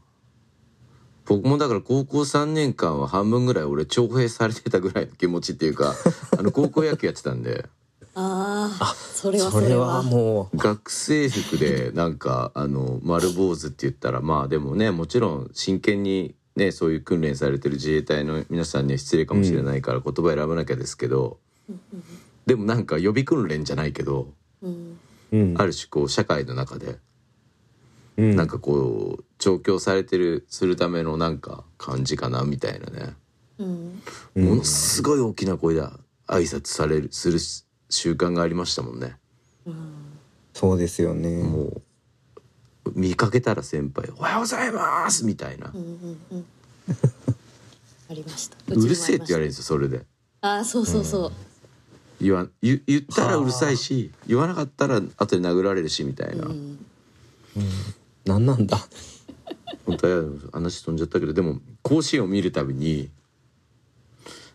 [1.30, 5.94] 僕もだから高校3年間は半分ぐらい俺徴兵されてたぐらいの気持ちっていうか
[6.36, 7.66] あの高校野球やってたんで。
[8.16, 9.98] ああ、それはそれは。
[9.98, 21.38] はもう学生服でなんかあの丸坊主って言ったらまあでもねもちろん真剣にねそういう訓練されてる自衛隊の皆さんには失礼かもしれないから言葉選ばなきゃですけど、
[22.44, 24.98] でもなんか予備訓練じゃないけどうん
[25.30, 25.54] うん。
[25.56, 26.98] ある種こう社会の中で
[28.16, 28.34] うん。
[28.34, 33.14] なんかこう調教されてるするためのなんか感じかなみたいなね、
[33.58, 34.02] うん。
[34.36, 35.82] うんものすごい大きな声で
[36.28, 37.38] 挨拶されるする
[37.88, 39.16] 習慣がありましたもんね。
[40.52, 41.42] そうですよね。
[41.42, 41.82] もう
[42.94, 45.70] 見かけたら先輩「おはようございます」みたいな。
[45.74, 46.46] うんうんうん。
[48.10, 48.56] ありました。
[48.68, 49.48] 「うるせえ」って言われるん。
[49.48, 49.48] る。
[49.48, 50.04] ですよそれで
[50.42, 51.32] ああ、そうそうそう。
[52.20, 56.78] 言わ言言ったらうるさいし言わなかったら後で殴られるしみたいな、うん。
[58.26, 58.66] 何なん。
[58.66, 58.78] だ
[59.90, 63.10] 本当は話飛んじゃったけどでも甲子園を見るたびに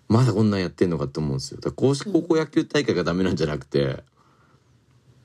[0.08, 1.58] まだこんなんやってんのかって思うんですよ。
[1.60, 4.04] だから高高校野球大会がダメなんじゃなくて、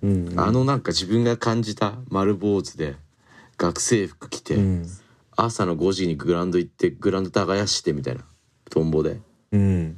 [0.02, 2.96] うんあのなんか自分が感じた丸坊主で
[3.58, 4.86] 学生服着て、うん。
[5.36, 8.24] 朝の5時にグラウンド行ってグラウンド耕してみたいな
[8.70, 9.20] トンボで。
[9.52, 9.96] うん。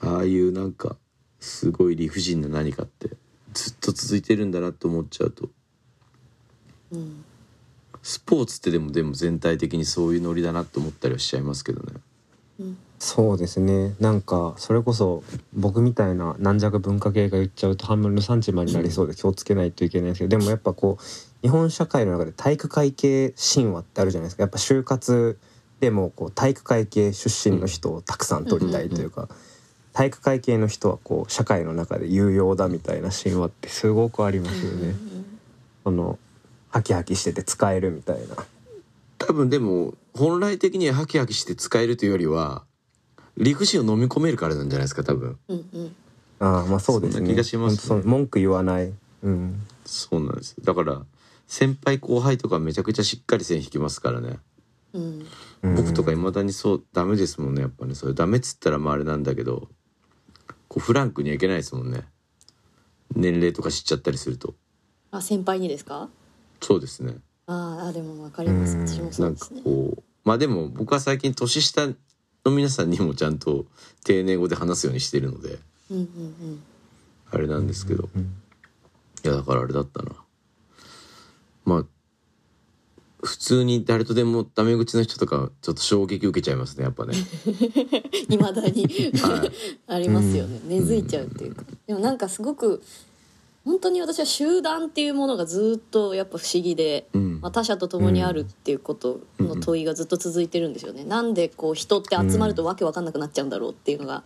[0.00, 0.96] ああいうなんか
[1.40, 3.10] すごい理不尽な何かって
[3.52, 5.48] ずっと続いてるんだなと思っちゃうと。
[6.92, 7.24] うん。
[8.06, 12.70] スポーツってでもでも全体的にそういうノリだなと思ったりはしちゃいますけどね。
[13.00, 21.04] そうですねなんかそれこそ僕みたいな軟弱文化系が言っちゃうと半分の産地マになりそうで気をつけないといけないんですけどでもやっぱこう
[21.42, 25.38] 日本社会の中で体育会系神話ってあるじゃないですかやっぱ就活
[25.80, 29.28] でもこう体育会系出身の人をたくさん取りたいというか
[29.92, 34.94] 体育会系の人はこう社会の中で有用だみたいな神話ってすごくありますよね。
[35.84, 36.18] その
[36.76, 38.36] ハキハキしてて使えるみたいな。
[39.16, 42.64] 多分でも本来的にはハキハキして使えるというよりは
[43.38, 45.38] 理不尽を飲み込めるからなんじゃないですか多分。
[45.48, 45.96] うんうん。
[46.38, 47.16] ああまあそうですね。
[47.20, 48.02] そんな気がしますね。
[48.04, 48.92] 文句言わない。
[49.22, 49.62] うん。
[49.86, 50.52] そうなんです。
[50.52, 51.00] よだから
[51.48, 54.38] 先輩後輩とかめちゃくちゃしっかり線引きますからね。
[54.92, 55.26] うん。
[55.76, 57.94] 僕とかいまだにそうダメですもんねやっぱね。
[57.94, 59.68] それダメっつったらまああれなんだけど
[60.68, 62.02] こうフランクにはいけないですもんね。
[63.14, 64.54] 年齢とか知っちゃったりすると。
[65.10, 66.10] あ先輩にですか？
[66.60, 67.14] そうですね。
[67.46, 68.76] あーあでもわかります。
[68.76, 68.86] うん。
[68.88, 69.62] 私もそうんですね。
[69.62, 71.94] こうまあでも僕は最近年下の
[72.50, 73.66] 皆さんにもちゃんと
[74.04, 75.58] 丁寧語で話すようにしてるので
[75.90, 76.62] うんうん
[77.30, 78.08] あれなんですけど。
[78.14, 78.34] うん
[79.24, 80.12] いやだからあれだったな。
[81.64, 81.84] まあ
[83.22, 87.14] 普通に誰とでもタメ口の人とかちょっと衝撃受けちゃいますねやっぱね。
[88.30, 88.86] いまだに。
[88.86, 89.52] はい。
[89.92, 90.60] ありますよね。
[90.64, 91.64] 根付いちゃうっていうか。
[91.88, 92.82] でもなんかすごく
[93.66, 97.40] 本当に私は集団っていうものがずっとやっぱ不思議で、うん。
[97.40, 101.04] まあ、他者と共にあるっていうことの問いがずっと続いてるんですよね。
[101.04, 104.22] なんでこう人って集まるとわけわかんなくなっちゃうんだろうっていうのが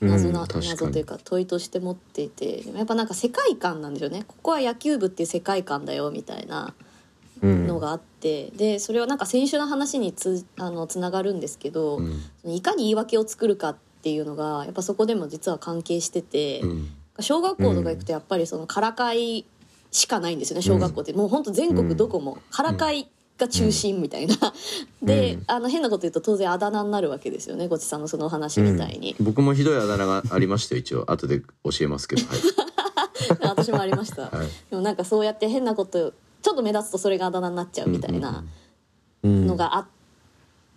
[0.00, 2.62] 謎な、うん謎というか問いとして持っていて。
[2.70, 4.24] やっぱなんか世界観なんですよね。
[4.28, 6.72] ここは野球部っていう世界観だよみたいな
[7.42, 7.66] うん。
[7.66, 12.02] のがあって、でそれはなんか選手の話につあのつながるんですけど、う
[12.48, 12.52] ん。
[12.52, 16.62] いかに言い訳を作るかっていうのがやっぱそこでも実は関係してて。
[17.18, 19.44] うん小学校とか行くとやっぱりそのからかい
[19.92, 24.36] しかないんですよね小学校って、もう本当全国どこもからかいが中心みたいな、
[25.02, 32.22] で、あの変なこと言うと当然あだ名になるわけですよねごちさんのそのお話みたいに、僕もひどいあだ名がありましたよ一応後で教えますけど。
[32.26, 32.38] はい、
[33.46, 34.48] 私もありました、 はい。
[34.70, 38.44] でもなんかそうやって変なことちょっと目立つとそれがあだ名になっちゃうみたいな
[39.22, 39.86] うんのがあ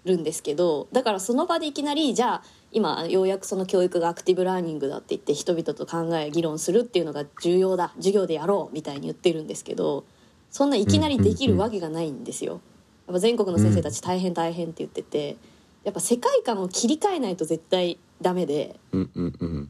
[0.07, 10.05] るんですけどだからその場でいきなりじゃあ今ようやくその教育がアクティブラーニングだって言って人々と考え議論するっていうのが重要だ授業でやろうみたいに言ってるんですけど
[10.49, 12.61] そんないきなりできるわけがないんですよ。
[13.05, 15.37] やっぱ全国の先生たち大変大変って言ってて
[15.83, 18.77] やっぱ世界観を切り替えないと絶対ダメで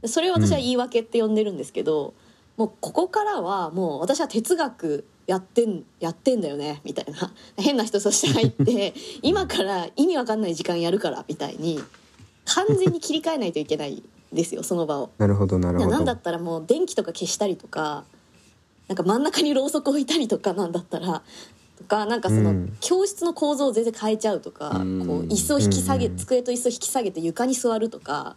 [0.06, 2.14] それを私は言い訳って呼んでるんですけど、
[2.56, 7.32] もうここからはもう私は哲学やってんやってんだよねみたいな。
[7.58, 11.80] 変な人として入って 今から意味わかんない時間やるからみたいに
[12.46, 15.12] 完全に切り替えないといけないんですよその場を。
[15.18, 15.92] なるほどなるほど。
[15.92, 18.06] なんだったらもう電気とか消したりとか
[18.88, 21.22] なんか真ん中にろうそく置いたりとかなんだったら
[21.78, 22.78] とかなんかその、うん。
[22.82, 25.06] 教室の構造を全然変えちゃうとか、うん。
[25.06, 26.18] こう椅子を引き下げ、うん。
[26.18, 28.36] 机と椅子を引き下げて床に座るとか。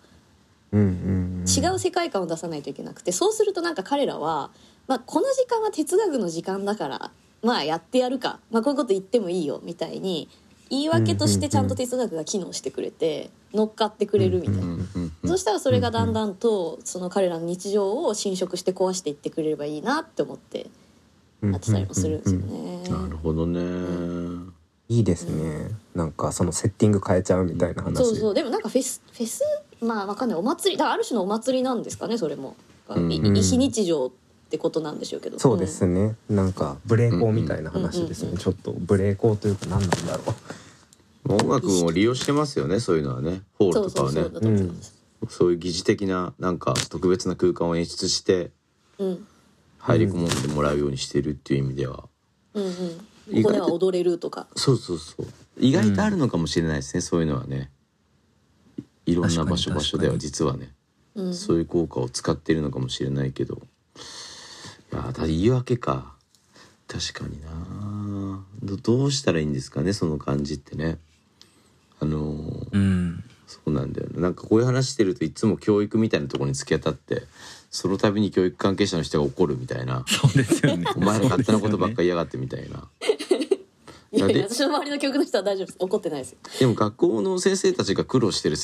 [0.72, 1.44] うんうん。
[1.48, 4.50] 違う世界観を出さないといけなくてそうするとなんか彼らは、
[4.86, 7.10] まあ、この時間は哲学の時間だから
[7.42, 10.28] まあやってやるか、まあ、こういうこと言ってもいいよみたいに
[10.68, 14.62] 言い訳としてちゃんと哲学が機能してくれて乗っかってくれるみたいな。
[14.62, 20.66] うんうんうんそしたらそれがだんだんとその彼らの日常を侵食して壊していってくれればいいなって思って
[21.42, 22.82] やってたりもするんですよね。
[22.88, 24.50] なるほどね。
[24.88, 25.68] いいですね。
[25.94, 27.96] なんかそのセッティング変えちゃうみたいな話。
[27.98, 28.34] そうそう。
[28.34, 29.42] でもなんかフェスフェス
[29.80, 30.38] まあわかんない。
[30.38, 32.56] お祭りだからある種のお祭りなんですかねそれも。
[32.88, 34.10] うんいい非日常
[34.50, 35.38] ってことなんでしょうけど。
[35.38, 40.24] そうですね、なんかブレーコーみたいな話ですね、うんちょっとブレーコーというか何なんだろ
[41.28, 41.34] う。
[41.34, 43.42] 音楽を利用してますよねそういうのはね。
[43.60, 44.24] ホールとかはね。
[45.28, 48.50] そういう疑似的ななんか特別な空間を演出して
[48.98, 49.26] うん。
[49.78, 52.08] 入り込んでもらうようにしてるっていう意味では、
[52.54, 53.42] うんうん。
[53.42, 54.48] ここでは踊れるとか。
[54.56, 55.26] そうそうそう。
[55.60, 57.70] 意外とあるのかもしれないですね、そういうのはね。
[59.06, 60.74] いろんな場所場所では実はね、
[61.14, 61.34] うん。
[61.34, 63.62] そういう効果を使っているのかもしれないけど
[64.92, 66.14] いやだ言い訳か。
[66.88, 68.44] 確かにな。
[68.62, 70.98] どどうしたらいいんですかねその感じってね。
[72.00, 73.24] あのーうん。
[73.46, 74.20] そうなんだよね。
[74.20, 77.22] なんかこういう話してるといつも教育みたいなところに突き当たって
[77.70, 80.04] その度に教育関係者の人が怒るみたいな。
[80.06, 80.86] そうですよね。
[80.96, 82.88] お前ら勝手なことばっかり言いやがってみたいな。
[84.12, 85.76] いやいでや私の周りの教育の人は大丈夫です。
[85.78, 86.38] 怒ってないですよ。
[86.58, 88.56] でも学校の先生たちが苦労してる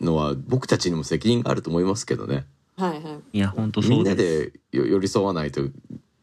[0.00, 3.36] のは僕たちにも責任があると思いますけどねはいはい。
[3.36, 4.52] いや本当みんなそうです。
[4.72, 5.62] でよ寄り添わないと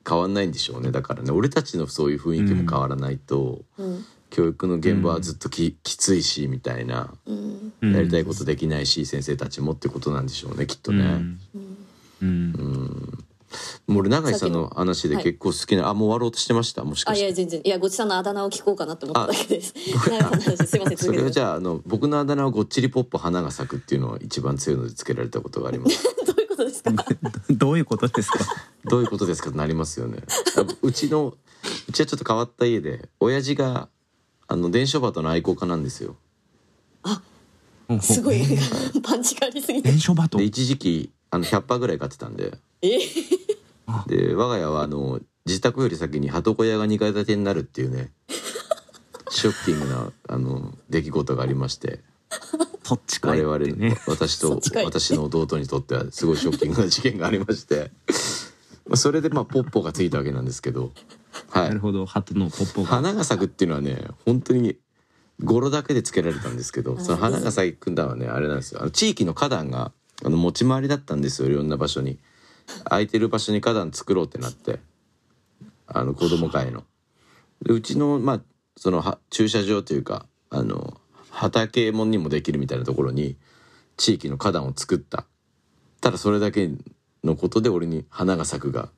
[0.07, 0.91] 変わんないんでしょうね。
[0.91, 4.05] だからね俺たちのそういう雰囲気も変わらないと、うん。
[4.29, 7.73] 教育の現場はずっとき,、きついしみたいなうん。
[7.81, 11.03] うんやりたいことできないし、先生たちもってことなんでしょうねきっとね。
[11.03, 11.39] うん。
[12.21, 12.27] うん。
[12.27, 13.23] うん。
[13.87, 15.23] もう俺永井さんの話ではい。
[15.23, 16.83] 結構好きな、あもう終わろうとしてました？
[16.83, 17.27] もしかあいして。
[17.27, 17.61] や全然。
[17.63, 19.73] いやごちさんのあだ名を聞こうかなと思っただけです。
[20.67, 26.03] すいませんそれをじゃあの僕のあだ名はごっちりポッポ花が咲くっていうのを一番強いのでつけられたことがあります。
[27.51, 28.39] どういうことですか？
[28.39, 28.87] どういうことですか？
[28.89, 30.19] どういうことですかとなりますよね。
[30.81, 31.35] うちの
[31.89, 33.89] うちはちょっと変わった家で親父が
[34.47, 36.15] あの伝書鳩の愛好家なんですよ。
[38.01, 38.41] すごい
[39.01, 39.99] パンチがありすぎて伝。
[39.99, 42.99] 書バトで一時期あの100羽ぐらい飼ってたんでえ？
[44.07, 48.11] で我が家はあの自宅より先に鳩小屋が2階建てになるっていうね
[49.29, 52.01] ショッキングなあの出来事がありまして
[52.87, 53.43] そっちかい。
[53.43, 53.97] 我々ってね。
[54.07, 57.91] 私と私の弟にとってはすごいショッキングな事件がありまして。
[58.87, 60.93] まあそれでまあポッポがついたわけなんですけど、
[61.49, 62.05] はないる、ほど。
[62.05, 62.87] 鳩のポッポが。
[62.87, 64.77] 花が咲くっていうのはね本当に
[65.43, 68.81] 語呂だけでつけられたんですけどその花が咲くんだはねあれなんですよ。
[68.81, 69.91] あの地域の花壇が
[70.23, 72.19] あの持ち回りだったんですよいろんな場所に。
[72.85, 74.79] 空いてる場所に花壇作ろうってなって。
[75.87, 76.85] あの子供会の。
[77.63, 78.41] でうちのまあ
[78.77, 81.01] そのは駐車場というかあの
[81.39, 83.37] 畑もにもできるみたいなところに
[83.95, 85.25] 地域の花壇を作った。
[86.01, 86.71] ただそれだけ
[87.23, 88.89] のことで俺に花が咲くが。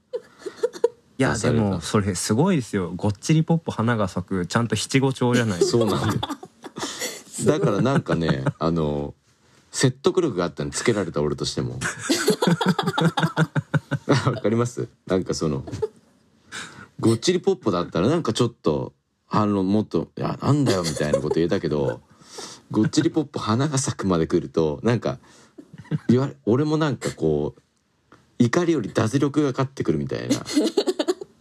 [1.17, 2.93] いやでもそれすごいですよ。
[2.95, 4.45] ごっちりポッポ花が咲く。
[4.45, 6.21] ちゃんと七五調じゃないそうなんだよ。
[7.45, 9.13] だからなんかねあの
[9.71, 11.77] 説得力があったにつけられた俺としても。
[14.25, 14.87] わかります？
[15.07, 15.65] なんかその
[17.01, 18.93] ごっちりポッポだったらなんかちょっと
[19.25, 22.01] 反論もっと「いやなんだよ」みたいなこと言えたけど
[22.71, 25.19] ごっちりポッポ花が咲くまで来るとなんか
[26.07, 27.61] 言われ俺もなんかこう
[28.37, 30.37] 怒りより脱力が勝ってくるみたいな。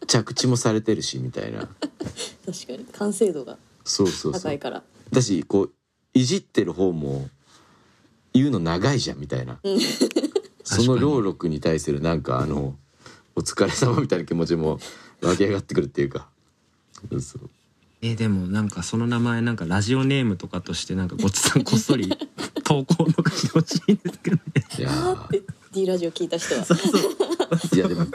[0.08, 1.60] 着地もされてるしみたいな。
[1.60, 2.84] 確かに。
[2.92, 4.42] 完成度がそうそうそう。
[4.42, 4.82] 高いから。
[5.12, 5.72] だしこう
[6.14, 7.28] いじってる方も
[8.32, 9.60] 言うの長いじゃんみたいな。
[10.64, 12.76] その労力に対するなんかあの
[13.36, 14.80] お疲れ様みたいな気持ちも
[15.22, 16.28] 湧き上がってくるっていうか。
[17.20, 17.50] そう
[18.01, 22.09] えでもなんかその名前なんかラジオネームとかとしてなんかごっちさんこっそり
[22.64, 24.42] 投稿とかしてほしいんですけどね。
[24.78, 25.32] いやー。
[25.32, 25.42] で
[25.72, 26.64] D ラジオ聞いた人は。
[27.74, 28.07] いやでも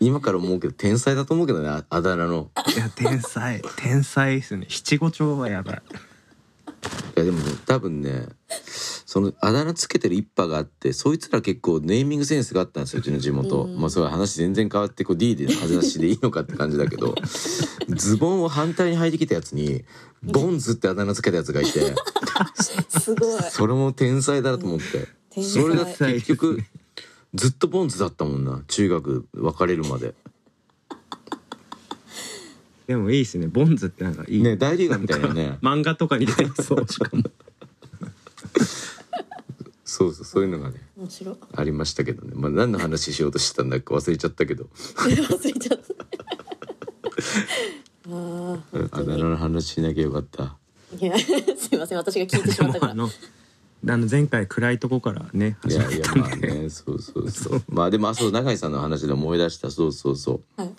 [0.00, 2.50] 今から思うけど天才だと思うけどねああだ名の。
[2.74, 3.62] いや天才。
[3.76, 4.66] 天才ですね。
[4.68, 5.82] 七五調はやばい。
[7.16, 8.28] いやでもね多分ね
[9.06, 13.78] そのあだ名つけてる一派があってそいつら結構ネーミングセンスがあったんですようちの地元、うん。
[13.78, 17.14] まあそれは話全然変わってこう D で話でいいのかって感じだけど
[17.88, 19.84] ズボンを反対に履いてきたやつに
[20.24, 21.94] ボンズってあだ名つけたやつがいて
[22.88, 23.42] すごい。
[23.48, 25.06] それも天才だなと思って。
[25.30, 25.62] 天才。
[25.62, 26.64] それだって結局
[27.32, 30.14] ずっとボンズだったもんな中学別れるまで。
[32.88, 33.46] でもいいですね。
[33.46, 35.58] ボンズってなんかいい、ね大リーガーみたいなね。
[35.62, 36.86] 漫画とかに出てきそう。
[36.88, 37.22] しかも
[39.96, 41.36] そうそうそういうのがね面白い。
[41.56, 42.32] ありましたけどね。
[42.34, 44.64] まあ何の話しようとしてたんだか忘れちゃったけど。
[44.94, 45.94] 忘れちゃった。
[48.12, 48.58] あ
[48.92, 50.58] あだ名の話しなきゃよかった。
[51.00, 51.98] いやすいません。
[51.98, 52.94] 私が聞いてしでまったから。
[52.94, 53.08] も
[53.88, 56.68] あの前回暗いとこからねいやいやまあね。
[56.68, 57.62] そうそうそう。
[57.66, 59.70] まあでもあそう永井さんの話で思い出した。
[59.70, 60.60] そうそうそう。
[60.60, 60.74] はい。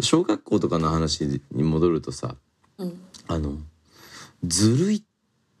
[0.00, 2.36] 小学校とかの話に戻るとさ
[2.78, 2.98] うん。
[3.28, 3.58] あの
[4.44, 5.02] ずるいっ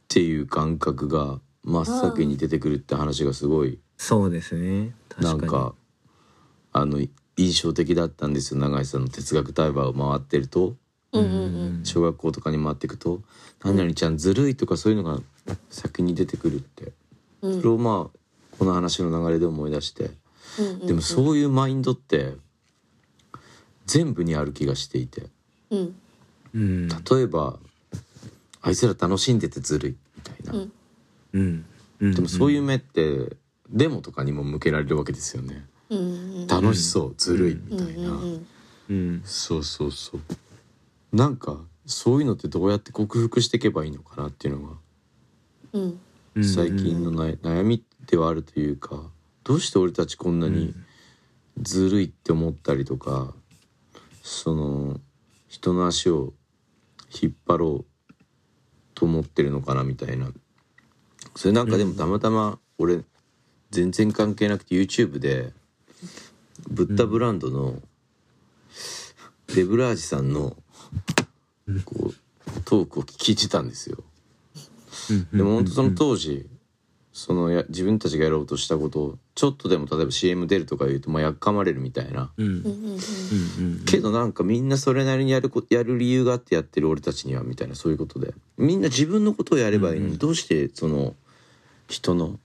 [0.08, 3.78] ていう感覚が真っ先に出てくるって話がすごい。
[3.96, 4.94] そうですね。
[5.08, 5.40] 確かに。
[5.40, 5.74] なんか
[6.72, 7.00] あの
[7.36, 8.60] 印象的だったんですよ。
[8.60, 10.76] 永井さんの哲学対話を回ってると。
[11.12, 11.80] うんうんうん。
[11.84, 13.22] 小学校とかに回っていくと
[13.62, 15.20] 「何々ちゃんずるい」とかそういうのが
[15.70, 16.92] 先に出てくるって。
[17.42, 17.56] うん。
[17.58, 18.18] それをまあ
[18.58, 20.10] この話の流れで思い出して。
[20.58, 22.34] うんうんでもそういうマインドって
[23.86, 25.28] 全部にある気がしていて。
[25.70, 25.94] うん。
[26.54, 26.88] うん。
[26.88, 27.58] 例えば
[28.60, 30.72] 「あいつら楽しんでてずるい」みたいな、うん
[31.32, 31.64] うん。
[32.00, 33.36] うんでもそういう目って
[33.70, 35.66] デモとかにも向けられるわけですよね。
[36.48, 38.46] 楽しそうずるいみうんたいな、うん。
[38.88, 39.22] うん。
[39.24, 40.20] そうそうそう。
[41.16, 44.76] なんかそういうのってどうやって克服していけばいいのかなっていうのが
[46.42, 49.10] 最近のな悩みではあるというか
[49.44, 50.74] どうして俺たちこんなに
[51.60, 53.34] ずるいって思ったりとか
[54.22, 55.00] その
[55.48, 56.32] 人の足を
[57.22, 58.14] 引っ張ろう
[58.94, 60.30] と思ってるのかなみたいな
[61.34, 63.00] それなんかでもたまたま俺
[63.70, 65.52] 全然関係なくて YouTube で
[66.68, 67.80] ブッダブランドの
[69.54, 70.56] デブラージさんの
[71.84, 73.98] こうトークを聞いてたんですよ。
[75.10, 75.38] うん。
[75.38, 76.46] でも本当その当時
[77.12, 82.30] そのや自分たちがやろうとしたことをちょっとでも例えば CM 出るとか言うとまあやっかまれるみたいな。
[83.86, 88.34] けどなんかみんなそれなりにやるこやる理由があってやってる俺たちにはみたいなそういうことで。
[88.56, 91.14] みんな自分のことをやればいいのにどうしてその
[91.88, 92.38] 人の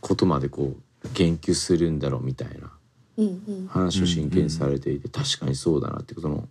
[0.00, 2.72] ことまでこう言及するんだろうみたいな
[3.16, 3.66] うんうん。
[3.68, 6.48] 話を真剣にされていて確かにそうだなってその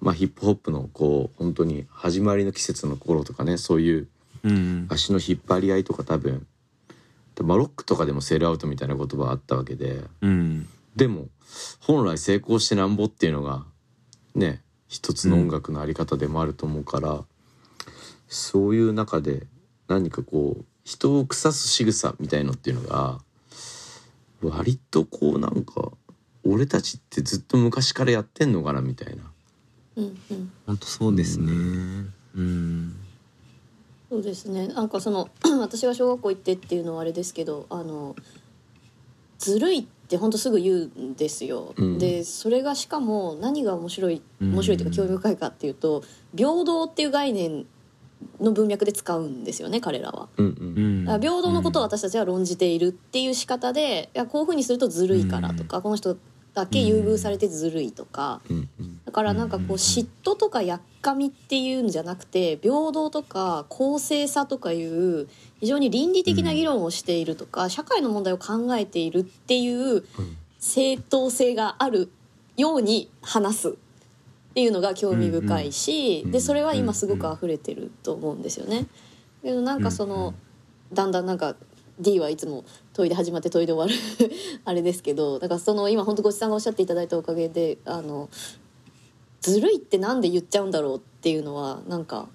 [0.00, 4.08] まあヒップホップのこう本当に始まりの季節の頃とかねそういう
[4.44, 4.86] うん。
[4.88, 6.46] 足の引っ張り合いとか多分
[7.42, 10.68] まあロックとかでもセールアウトみたいな言葉あったわけでうん。
[10.96, 11.26] でも
[11.80, 13.64] 本来成功してなんぼっていうのが
[14.34, 17.22] ね一つの音楽のあり方でもあると思うから、
[18.26, 19.46] そういう中で
[19.86, 23.18] 何かこう人を腐す仕草みたいのっていうのが
[24.40, 25.92] 割とこうなんか
[26.46, 29.22] 俺たちってずっと昔からやってんのかなみたいな。
[29.96, 30.52] うんうん。
[30.66, 31.52] 本当そうですね。
[32.34, 32.96] うん。
[34.08, 34.68] そうですね。
[34.68, 35.28] なんかその
[35.60, 38.16] 私が小学校行ってっていうのはあれですけどあの
[39.38, 41.98] ずるいって本当すぐ言うんですよ、うん。
[41.98, 44.52] でそれがしかも何が面白いうん。
[44.54, 46.02] 面白いというか興味深いかっていうと
[46.34, 47.66] 平等っていう概念
[48.40, 50.28] の文脈で使うんですよね彼らは。
[50.36, 51.02] うんううん。
[51.02, 56.16] んだから平等のことを私たちは論じているっていう仕方でいやこういうふうにするとずるいからとか、この人
[56.54, 58.40] だけ優遇されてずるいとか、
[59.04, 65.28] だからなんかこう嫉妬とかやっかみっていうんじゃなくて平等とか公正さとかいう
[65.60, 70.04] 非常に倫理的な議論をしているとか、社会の問題を考えているっていう
[70.58, 72.10] 正当性がある
[72.56, 73.76] ように話す
[74.58, 78.88] っていうのが興味深いし、うんでそれは今すごく溢れてると思うんですよね。
[79.40, 80.34] けどなんかその、
[80.92, 81.54] だんだんなんか
[82.00, 84.02] D はいつも問いで始まって問いで終わる
[84.64, 88.28] あれですけどだからその今本当ごちさんがおっしゃっていただいたおかげであの
[89.42, 92.28] ずるいってなんで言っちゃうんだろうっていうのはなんか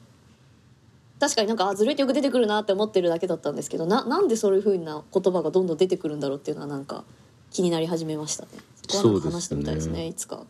[1.19, 7.03] 確かになんかあずるいってよく出てくるなって思ってるだけだったんですけどななんでそういうふうな言葉がどんどん出てくるんだろうっていうのはなんか
[7.51, 8.49] 気になり始めましたね。
[8.89, 10.45] そこは話してみたいですねねいつか。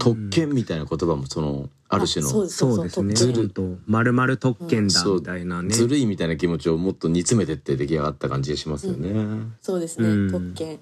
[0.00, 3.14] 特権みたいな言葉もそのある種のあそうですね。
[3.14, 5.70] ずると丸々特権だみたいなね。
[5.70, 9.12] ずるいみたいな気持ちをもっと煮詰めてって出来上がった感じがしますよね。
[9.60, 10.78] そうですね、うん特権。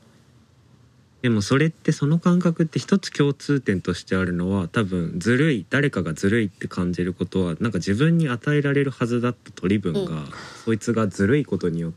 [1.22, 10.28] でもそれってその感覚って一つ共通点としてあるのは多分ずるい誰かがずるいって感じることはなんか自分に与えられるはずだった取り分が、うん
[10.64, 11.92] そいつがずるいことによっ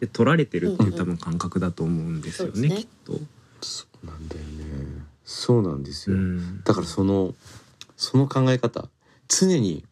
[0.00, 3.20] て取られてるっていううんうん多分感覚だと思うんですよね、そうですねきっと。
[3.60, 4.65] そうなんだよね。
[5.26, 6.16] そうなんですよ。
[6.16, 6.62] うん。
[6.62, 7.34] だからその
[7.96, 8.88] その考え方
[9.28, 9.84] 常に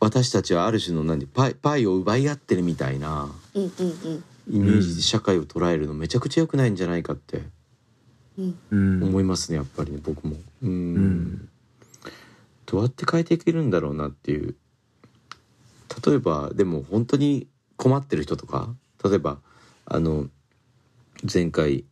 [0.00, 3.60] 私たちはある種の何パイパイを奪い合ってるみたいなイ
[4.58, 7.42] メージで社会を捉えるのめちゃくちゃ良くないんじゃないかって。
[8.72, 10.36] 思いますねやっぱりね僕も。
[12.64, 14.56] どうやって変えていけるんだろうなっていう。
[16.04, 17.46] 例えばでも本当に
[17.76, 19.38] 困ってる人とか例えば
[19.84, 20.28] あの
[21.32, 21.84] 前回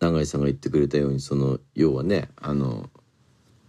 [0.00, 2.90] 永井さんが言ってくれたようにその要はねあの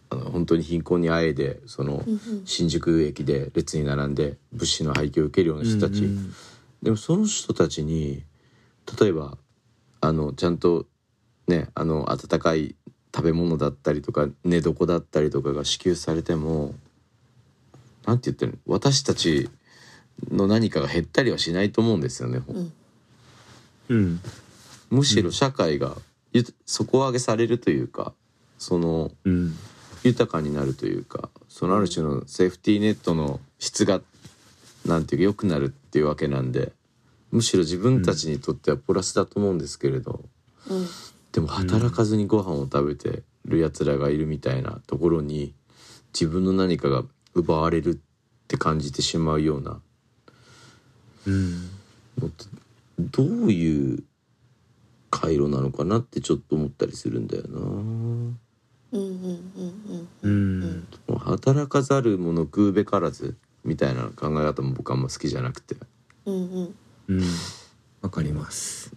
[0.09, 2.19] あの本当に貧困にあえでそのうんうん。
[2.45, 6.34] 新宿駅で列に並んで物資の配給を受けるような人たち、うん
[6.84, 8.23] でもその人たちに
[8.99, 9.36] 例えば
[9.99, 10.86] あのちゃんと
[11.47, 12.75] ねあの温かい
[13.13, 16.75] 食べ物だったりとか寝床だったりとかが支給されても
[18.05, 18.75] なんて言ってるの？
[18.75, 19.49] 私たち
[20.30, 22.41] の何かが減ったりはしないと思うんですよね。
[22.47, 22.73] うん。
[23.89, 24.21] うん。
[24.91, 25.95] むしろ社会がゆ
[26.43, 28.13] 底上げされるというか
[28.57, 29.55] そのうん。
[30.03, 34.01] 豊かになるというかそのある種のセーフティーネットの質が
[34.85, 36.71] なんていうか良くなるっていうわけなんで
[37.31, 40.23] むしろ自分たちにとってはプラスだと思うんですけれど、
[40.69, 40.88] うん。
[41.33, 45.53] でも働かずにご飯を食べてるやつらがいるみたいなところに
[46.13, 47.97] 自分の何かが奪われるっ
[48.47, 49.81] て感じてしまうような。
[51.27, 51.69] うん。
[52.99, 54.03] どういう
[55.20, 57.59] 回路なのかなってちょっと思ったりするんだよな。
[57.59, 58.39] うん
[58.91, 59.09] うんうん
[60.22, 60.59] ううん。
[60.59, 65.76] んもう働かざる者食うべからずみたいな考え方も僕はあんま好きじゃなくて。
[66.26, 66.76] うんうん。
[67.07, 67.24] うん。
[68.01, 68.93] わかります。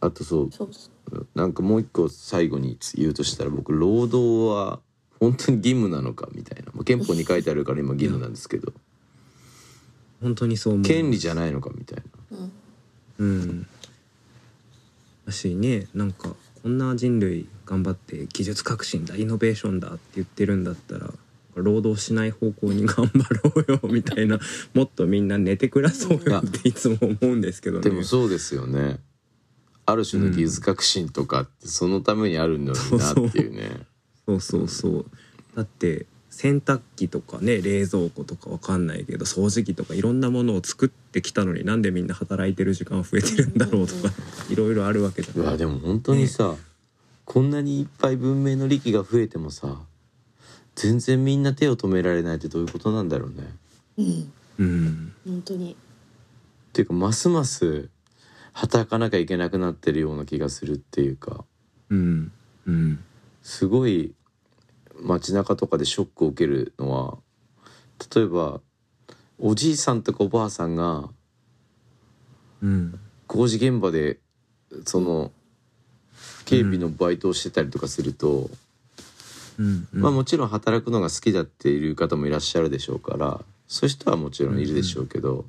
[0.00, 4.80] あとそうそうなんかもう一個最後に言うとしたら僕労働は
[5.18, 8.72] 本当に義務なのかみたいな、まあ、憲法に書いてあるから今義務なんですけど。
[10.20, 12.38] 本当にそう思う権利じゃないのかみたいな。
[12.38, 12.52] うん
[13.18, 13.66] うん
[15.26, 21.10] だしねなんかこんな人類頑張って技術革新だイノベーションだって言ってるんだったら
[21.54, 24.38] 労働しない方向に頑張ろうよみたいな
[24.74, 27.84] もっとみんな寝て暮らそうよっていつも思うんですけどね。
[27.84, 28.98] でもそうですよね。
[29.86, 33.86] ある種の技術革新とかってそのためにあるのになっていうね。
[34.26, 35.06] そうそうそう。
[35.54, 36.06] だって
[36.36, 44.12] 洗濯機とかね冷蔵庫とかわかんないけど掃除機とかいろんなものを作ってきたのになんでみんな働いてる時間増えてるんだろうとか
[44.50, 46.56] いろいろあるわけじゃないうわでも本当にさ、
[47.24, 49.78] こんなにいっぱい文明の利器が増えてもさ
[50.74, 53.36] 全然みんな手を止められないってどういうことなんだろうね。
[53.96, 54.32] うん。
[54.58, 55.12] うん。
[55.24, 55.72] 本当に。
[55.72, 55.76] っ
[56.72, 57.90] ていうかますます
[58.52, 61.44] 働かなきゃいけなくなってるような気がするっていうか。
[61.90, 62.32] うん。
[62.66, 63.04] うん。
[63.42, 64.14] すごい
[65.02, 67.18] 街中とかでショックを受けるのは
[68.14, 68.60] 例えば
[69.38, 71.08] おじいさんとかおばあさんが
[72.62, 72.98] うん。
[73.26, 74.18] 工事現場で
[74.84, 75.30] その
[76.46, 78.50] 警備のバイトをしてたりとかすると、
[79.58, 80.00] うんうん。
[80.00, 85.44] まあもちろん働くのが好きだっていう方もいらっしゃるでしょうからそういう人はもちろんいるでしょうけど、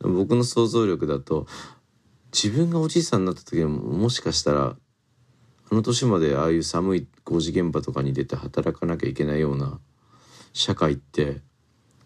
[0.00, 1.46] 僕の想像力だと
[2.32, 4.76] 自分がおじいさんになった時はもしかしたら
[5.70, 9.78] あの年までああいう寒い工事現場とかに出て働かなきゃいけないような
[10.52, 11.40] 社会って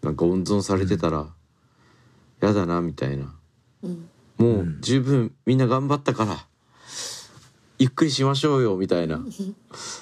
[0.01, 1.27] なんか温存されてたら、
[2.41, 3.33] やだなみたいな。
[3.83, 4.09] うん。
[4.37, 4.77] もううん。
[4.81, 6.45] 十分みんな頑張ったから
[7.77, 9.21] ゆっくりしましょうよみたいな。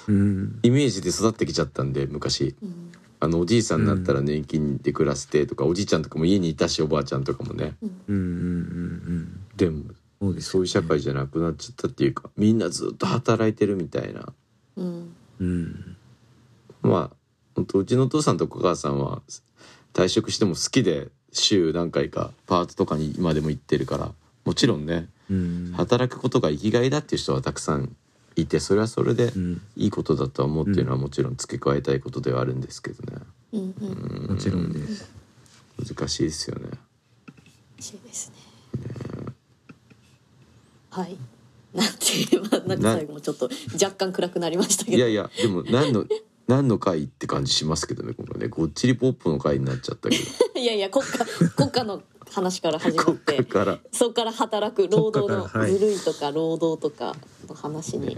[0.08, 0.58] うん。
[0.62, 2.54] イメージで育ってきちゃったんで昔。
[2.62, 2.92] うん。
[3.22, 7.74] あのおじいさんになったら年金で暮らしてとか、おじいちゃんとかも家にいたしおばあちゃんとかもね。
[7.82, 9.40] うんうんうん。
[9.56, 9.84] でも
[10.30, 14.32] そうですそういう社会じゃなくなっちゃったっていうかみんなずっと働いてるみたいな。
[14.76, 15.14] うん。
[15.40, 15.96] うん。
[16.82, 17.16] まあ
[17.54, 19.22] 本当うちのお父さんとお母さんは
[19.92, 24.12] 退職しても好きで週何回かパートとかに今でも行ってるから
[24.44, 25.72] もちろんねうん。
[25.76, 27.96] 働くことが生きがいだっていう人はたくさん
[28.36, 29.60] いてそれはそれでうん。
[29.76, 33.20] いいことだとは思うっていうのはもちろん付け加えたいことではあるんですけどね。
[33.52, 34.30] うんうん。
[34.30, 35.10] もちろんです。
[35.84, 36.68] 難しいですよね。
[37.78, 38.39] 嬉しいですね
[40.90, 41.16] はい。
[41.74, 44.96] なんてまあなんか最後もちょっと若干暗くなりましたけど。
[44.96, 46.04] いやいやでも何の
[46.48, 50.22] 何の回って感じしますけどね今回ねごっちりポップの回になっちゃったけど。
[50.60, 51.24] いやいや国家
[51.56, 53.78] 国家の話から始まっこてっから。
[53.92, 57.14] そこから働く労働のずるいとか労働とか
[57.48, 58.16] の話に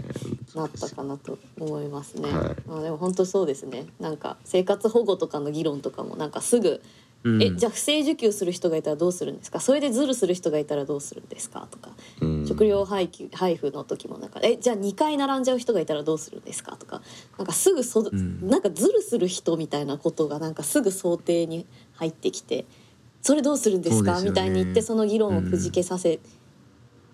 [0.55, 2.31] なったかなと思いますね。
[2.31, 2.55] はい。
[2.67, 3.85] まあでも本当そうですね。
[3.99, 6.81] なんか生活保護とかの議論とかもなんかすぐ、
[7.23, 7.41] うん。
[7.43, 9.59] えじゃあ不正受給する人がいたらどうするんですか？
[9.59, 11.67] それでズルする人がいたらどうするんですか？
[11.71, 12.47] とか、うん。
[12.47, 16.75] 食料配給配布の時もなんかえじゃあ2回並んじゃう人がいたらどうするんですか？
[16.77, 17.01] とか、
[17.37, 18.47] なんかすぐそ、ん。
[18.47, 22.65] なんかズルする人みたいなことがなんかすぐ想定に入ってきて。
[23.25, 24.19] それどうするんですか？
[24.19, 24.29] ね。
[24.29, 26.19] みたいに言ってその議論をくじけさせ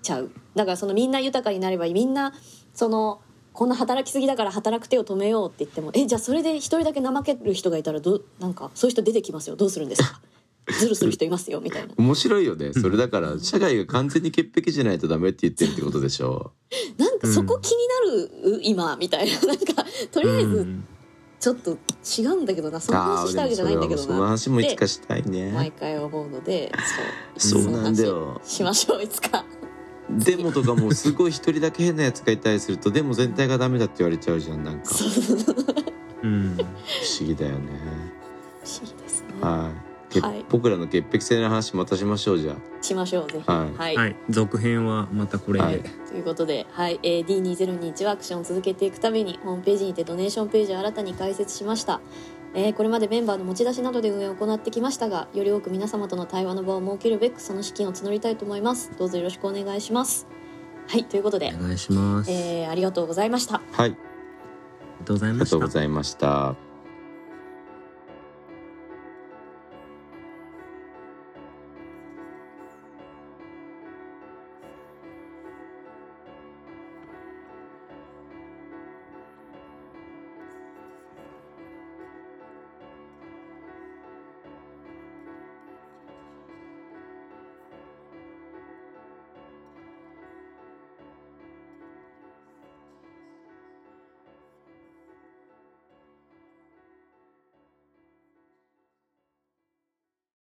[0.01, 0.31] ちゃう。
[0.55, 2.33] だからそのみんな豊かになればみんな
[2.73, 3.21] その
[3.53, 9.55] こんな働きすぎだから働く手を止めようって言ってもえじゃあそれで一人だけ怠ける人がいたらどうなんかそういう人出てきますよ。
[9.55, 10.21] どうするんですか？
[10.79, 11.93] ズルする人いますよみたいな。
[11.97, 12.73] 面白いよね。
[12.73, 16.51] それだから社会が完全に潔癖じゃないとダメって言ってるってことでしょ。
[16.97, 17.77] なんかそこ気に
[18.45, 19.39] なる、今みたいな。
[19.47, 20.85] なんかとりあえずうん。
[21.39, 21.71] ちょっと
[22.19, 22.79] 違うんだけどな。
[22.79, 25.51] そのあ話したわけじゃないんだけどそのな話もいつかしたいね。
[25.53, 26.71] 毎回思うので
[27.37, 27.63] そう。
[27.63, 28.39] そなんだよ。
[28.43, 29.43] しましょういつか
[30.09, 34.89] デモとかもすごい一人だけ変なやつがいたりするとデモ全体がダメだって言われちゃうじゃんなんか。
[36.21, 36.27] 不う。
[36.27, 36.57] ん。
[36.57, 36.67] 思
[37.19, 37.69] 議だよね。
[38.63, 39.27] 不思議ですね。
[39.41, 39.89] はい。
[40.09, 40.43] けはい。
[40.49, 43.49] 僕らの潔癖性の話またしましょうじゃしましょうぜひ。
[43.49, 43.77] はい。
[43.77, 43.95] はい。
[43.95, 44.15] はい。
[44.29, 45.79] 続編はまたこれで、はい。
[45.79, 46.99] ということで、はい。
[47.03, 52.01] えー、D2021 アクションを続けていくためにホームページにてドネーションページを新たに開設しました、
[52.53, 58.91] えーこれまでメンバーの持ち出しなどで運営を行ってきましたがより多く皆様との対話の場を設けるべくその資金を募りたいと思います。
[58.97, 60.27] どうぞよろしくお願いします。
[60.87, 63.61] はいということでお、願いします、ありえーありがとうございました。
[63.71, 63.91] はい。
[63.91, 65.55] あがとうございました。
[65.55, 66.68] りがとうございました